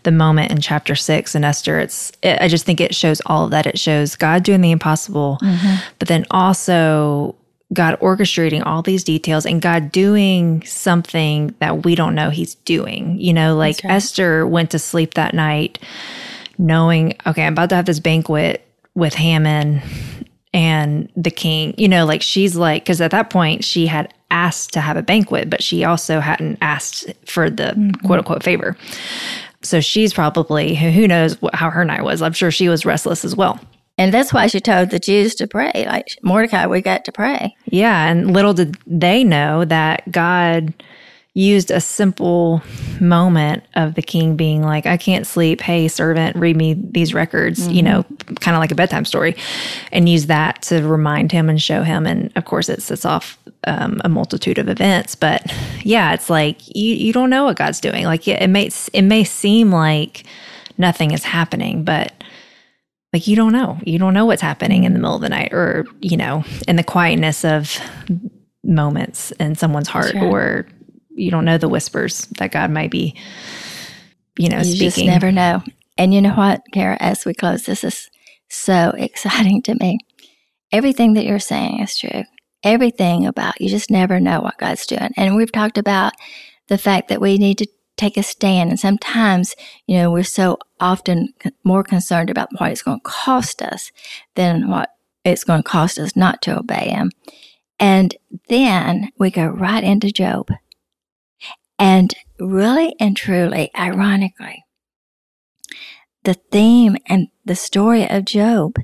the 0.03 0.12
moment 0.12 0.51
in 0.51 0.62
chapter 0.62 0.95
6 0.95 1.36
in 1.36 1.43
Esther. 1.43 1.80
It's 1.80 2.12
it, 2.21 2.41
I 2.41 2.47
just 2.47 2.65
think 2.65 2.80
it 2.80 2.95
shows 2.95 3.21
all 3.25 3.45
of 3.45 3.51
that. 3.51 3.65
It 3.65 3.80
shows 3.80 4.15
God 4.15 4.43
doing 4.43 4.62
the 4.62 4.71
impossible, 4.71 5.38
mm-hmm. 5.41 5.75
but 5.99 6.08
then 6.08 6.25
also 6.32 7.36
God 7.73 7.99
orchestrating 7.99 8.65
all 8.65 8.82
these 8.82 9.03
details 9.03 9.45
and 9.45 9.62
God 9.62 9.91
doing 9.91 10.63
something 10.63 11.53
that 11.60 11.84
we 11.84 11.95
don't 11.95 12.15
know 12.15 12.30
he's 12.30 12.56
doing. 12.56 13.19
You 13.19 13.34
know, 13.34 13.56
like 13.56 13.82
right. 13.84 13.95
Esther 13.95 14.47
went 14.47 14.71
to 14.71 14.80
sleep 14.80 15.15
that 15.15 15.34
night 15.34 15.80
knowing, 16.58 17.15
okay, 17.25 17.45
I'm 17.45 17.53
about 17.53 17.69
to 17.69 17.75
have 17.75 17.86
this 17.86 17.99
banquet 17.99 18.65
with 18.95 19.13
Haman 19.13 19.82
and 20.53 21.10
the 21.15 21.31
king. 21.31 21.73
You 21.77 21.88
know, 21.88 22.05
like 22.05 22.21
she's 22.21 22.55
like, 22.55 22.83
because 22.83 23.01
at 23.01 23.12
that 23.12 23.29
point 23.29 23.63
she 23.63 23.88
had 23.88 24.13
asked 24.31 24.73
to 24.73 24.81
have 24.81 24.97
a 24.97 25.01
banquet, 25.01 25.49
but 25.49 25.63
she 25.63 25.83
also 25.83 26.19
hadn't 26.19 26.57
asked 26.62 27.12
for 27.25 27.49
the 27.49 27.73
mm-hmm. 27.75 28.05
quote 28.05 28.19
unquote 28.19 28.43
favor. 28.43 28.77
So 29.62 29.81
she's 29.81 30.13
probably, 30.13 30.75
who 30.75 31.07
knows 31.07 31.41
what, 31.41 31.55
how 31.55 31.69
her 31.69 31.83
night 31.83 32.03
was. 32.03 32.21
I'm 32.21 32.33
sure 32.33 32.51
she 32.51 32.69
was 32.69 32.86
restless 32.86 33.25
as 33.25 33.36
well. 33.36 33.60
And 33.97 34.13
that's 34.13 34.31
why 34.31 34.45
she 34.47 34.60
told 34.60 34.91
the 34.91 34.99
Jews 34.99 35.33
to 35.36 35.47
pray. 35.47 35.86
Like 35.88 36.07
Mordecai, 36.21 36.67
we 36.67 36.81
got 36.81 37.03
to 37.05 37.12
pray. 37.12 37.55
Yeah. 37.65 38.07
And 38.07 38.31
little 38.31 38.53
did 38.53 38.77
they 38.86 39.23
know 39.23 39.65
that 39.65 40.12
God 40.12 40.73
used 41.38 41.69
a 41.69 41.80
simple 41.80 42.63
moment 43.00 43.63
of 43.76 43.93
the 43.93 44.02
king 44.02 44.36
being 44.36 44.63
like, 44.63 44.88
I 44.88 44.97
can't 44.97 45.28
sleep. 45.28 45.62
Hey, 45.62 45.88
servant, 45.88 46.36
read 46.36 46.58
me 46.58 46.73
these 46.73 47.13
records, 47.13 47.60
mm-hmm. 47.60 47.71
you 47.73 47.84
know, 47.84 48.06
kind 48.39 48.58
of 48.58 48.60
like 48.60 48.71
a 48.71 48.76
bedtime 48.76 49.06
story, 49.06 49.36
and 49.91 50.10
use 50.10 50.26
that 50.26 50.63
to 50.63 50.82
remind 50.82 51.32
him 51.32 51.47
and 51.47 51.62
show 51.62 51.84
him. 51.84 52.08
And 52.08 52.32
of 52.36 52.45
course, 52.45 52.69
it 52.69 52.82
sets 52.82 53.06
off 53.06 53.38
um, 53.67 54.02
a 54.04 54.10
multitude 54.10 54.58
of 54.58 54.67
events. 54.67 55.13
But 55.13 55.54
yeah, 55.84 56.15
it's 56.15 56.28
like 56.28 56.67
you, 56.76 56.95
you 56.95 57.13
don't 57.13 57.30
know 57.30 57.45
what 57.45 57.58
God's 57.58 57.80
doing. 57.80 58.06
Like 58.06 58.28
it, 58.28 58.41
it 58.41 58.47
may, 58.47 58.71
it 58.91 59.04
may 59.04 59.23
seem 59.23 59.71
like 59.71 60.23
nothing 60.80 61.12
is 61.12 61.23
happening, 61.23 61.84
but 61.84 62.13
like 63.13 63.28
you 63.28 63.36
don't 63.36 63.54
know. 63.54 63.78
You 63.86 64.00
don't 64.00 64.15
know 64.15 64.26
what's 64.26 64.41
happening 64.41 64.86
in 64.86 64.93
the 64.93 65.00
middle 65.00 65.15
of 65.15 65.21
the 65.21 65.30
night 65.30 65.54
or, 65.54 65.86
you 66.00 66.17
know, 66.17 66.43
in 66.67 66.78
the 66.78 66.84
quietness 66.84 67.45
of 67.45 67.80
moments 68.63 69.32
in 69.34 69.54
someone's 69.54 69.88
heart 69.88 70.15
right. 70.15 70.23
or 70.23 70.67
you 71.17 71.32
don't 71.32 71.45
know 71.45 71.58
the 71.58 71.69
whispers 71.69 72.25
that 72.38 72.51
God 72.51 72.71
might 72.71 72.91
be, 72.91 73.15
you 74.38 74.49
know, 74.49 74.60
you 74.60 74.63
speaking. 74.63 74.89
just 74.89 75.06
never 75.06 75.32
know. 75.32 75.63
And 75.97 76.13
you 76.13 76.21
know 76.21 76.34
what, 76.34 76.62
Kara, 76.73 76.97
as 76.99 77.25
we 77.25 77.34
close, 77.34 77.65
this 77.65 77.84
is 77.84 78.10
so 78.49 78.93
exciting 78.97 79.62
to 79.63 79.75
me. 79.75 79.99
Everything 80.71 81.13
that 81.13 81.25
you're 81.25 81.39
saying 81.39 81.80
is 81.82 81.97
true. 81.97 82.23
Everything 82.63 83.25
about 83.25 83.60
you 83.62 83.69
just 83.69 83.91
never 83.91 84.19
know 84.19 84.41
what 84.41 84.58
God's 84.58 84.86
doing. 84.86 85.12
And 85.15 85.36
we've 85.36 85.51
talked 85.51 85.77
about 85.77 86.13
the 86.67 86.77
fact 86.77 87.08
that 87.08 87.21
we 87.21 87.38
need 87.38 87.58
to 87.60 87.67
take 87.97 88.17
a 88.17 88.23
stand. 88.23 88.69
And 88.69 88.80
sometimes, 88.80 89.56
you 89.88 89.97
know, 89.97 90.12
we're 90.12 90.23
so 90.23 90.58
often 90.80 91.34
more 91.63 91.84
concerned 91.84 92.30
about 92.30 92.49
what 92.58 92.71
it's 92.71 92.84
going 92.84 92.99
to 92.99 93.03
cost 93.03 93.62
us 93.62 93.91
than 94.36 94.69
what 94.69 94.89
it's 95.23 95.43
going 95.43 95.63
to 95.63 95.69
cost 95.69 95.97
us 95.97 96.15
not 96.15 96.41
to 96.43 96.60
obey 96.60 96.89
Him. 96.89 97.12
And 97.80 98.15
then 98.49 99.12
we 99.17 99.30
go 99.30 99.45
right 99.47 99.84
into 99.84 100.12
Job. 100.12 100.49
And 101.79 102.13
really 102.39 102.95
and 102.99 103.15
truly, 103.15 103.71
ironically, 103.77 104.63
the 106.23 106.33
theme 106.33 106.97
and 107.05 107.27
the 107.45 107.55
story 107.55 108.09
of 108.09 108.25
Job 108.25 108.75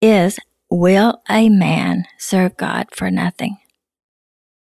is 0.00 0.38
Will 0.70 1.20
a 1.28 1.48
man 1.48 2.04
serve 2.16 2.56
God 2.56 2.88
for 2.92 3.10
nothing? 3.10 3.58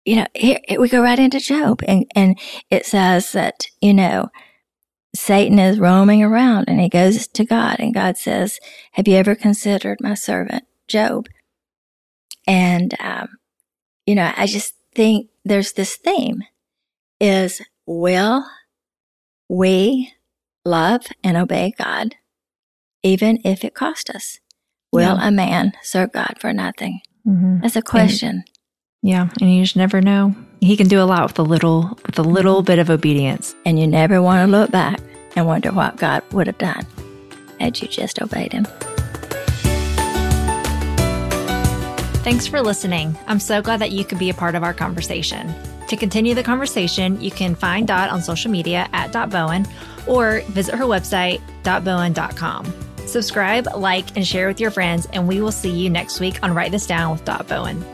You 0.05 0.17
know, 0.17 0.25
here, 0.33 0.59
here 0.67 0.81
we 0.81 0.89
go 0.89 1.03
right 1.03 1.19
into 1.19 1.39
Job, 1.39 1.81
and, 1.87 2.05
and 2.15 2.37
it 2.69 2.85
says 2.85 3.31
that, 3.33 3.67
you 3.79 3.93
know, 3.93 4.29
Satan 5.15 5.59
is 5.59 5.79
roaming 5.79 6.23
around 6.23 6.65
and 6.67 6.79
he 6.79 6.89
goes 6.89 7.27
to 7.27 7.45
God, 7.45 7.75
and 7.79 7.93
God 7.93 8.17
says, 8.17 8.59
Have 8.93 9.07
you 9.07 9.15
ever 9.15 9.35
considered 9.35 9.99
my 10.01 10.15
servant 10.15 10.63
Job? 10.87 11.27
And, 12.47 12.95
um, 12.99 13.27
you 14.05 14.15
know, 14.15 14.33
I 14.35 14.47
just 14.47 14.73
think 14.95 15.29
there's 15.45 15.73
this 15.73 15.95
theme 15.95 16.43
is 17.23 17.61
will 17.85 18.45
we 19.47 20.11
love 20.65 21.05
and 21.23 21.37
obey 21.37 21.73
God, 21.77 22.15
even 23.01 23.39
if 23.45 23.63
it 23.63 23.73
cost 23.73 24.09
us? 24.09 24.39
Will 24.91 25.15
yeah. 25.17 25.27
a 25.27 25.31
man 25.31 25.71
serve 25.81 26.11
God 26.11 26.35
for 26.39 26.51
nothing? 26.51 26.99
Mm-hmm. 27.25 27.61
That's 27.61 27.77
a 27.77 27.81
question. 27.81 28.29
And, 28.29 28.43
yeah, 29.01 29.29
and 29.39 29.55
you 29.55 29.63
just 29.63 29.77
never 29.77 30.01
know. 30.01 30.35
He 30.59 30.75
can 30.75 30.89
do 30.89 31.01
a 31.01 31.05
lot 31.05 31.23
with 31.23 31.39
a 31.39 31.43
little, 31.43 31.97
with 32.05 32.19
a 32.19 32.23
little 32.23 32.61
bit 32.61 32.77
of 32.77 32.89
obedience. 32.89 33.55
And 33.65 33.79
you 33.79 33.87
never 33.87 34.21
want 34.21 34.45
to 34.45 34.51
look 34.51 34.69
back 34.69 34.99
and 35.37 35.47
wonder 35.47 35.71
what 35.71 35.95
God 35.95 36.23
would 36.33 36.47
have 36.47 36.57
done 36.57 36.85
had 37.59 37.81
you 37.81 37.87
just 37.87 38.21
obeyed 38.21 38.51
Him. 38.51 38.65
Thanks 42.23 42.47
for 42.47 42.61
listening. 42.61 43.17
I'm 43.27 43.39
so 43.39 43.61
glad 43.61 43.79
that 43.79 43.91
you 43.91 44.03
could 44.03 44.19
be 44.19 44.29
a 44.29 44.33
part 44.33 44.55
of 44.55 44.63
our 44.63 44.73
conversation. 44.73 45.53
To 45.93 45.97
continue 45.97 46.33
the 46.33 46.41
conversation, 46.41 47.21
you 47.21 47.29
can 47.29 47.53
find 47.53 47.87
Dot 47.87 48.09
on 48.09 48.19
social 48.19 48.49
media 48.49 48.89
at 48.93 49.11
Dot 49.11 49.29
Bowen 49.29 49.67
or 50.07 50.41
visit 50.47 50.73
her 50.73 50.85
website, 50.85 51.39
dotbowen.com. 51.61 52.73
Subscribe, 53.05 53.67
like, 53.77 54.17
and 54.17 54.25
share 54.25 54.47
with 54.47 54.59
your 54.59 54.71
friends, 54.71 55.07
and 55.13 55.27
we 55.27 55.39
will 55.39 55.51
see 55.51 55.69
you 55.69 55.91
next 55.91 56.19
week 56.19 56.41
on 56.41 56.55
Write 56.55 56.71
This 56.71 56.87
Down 56.87 57.11
with 57.11 57.23
Dot 57.25 57.47
Bowen. 57.47 57.85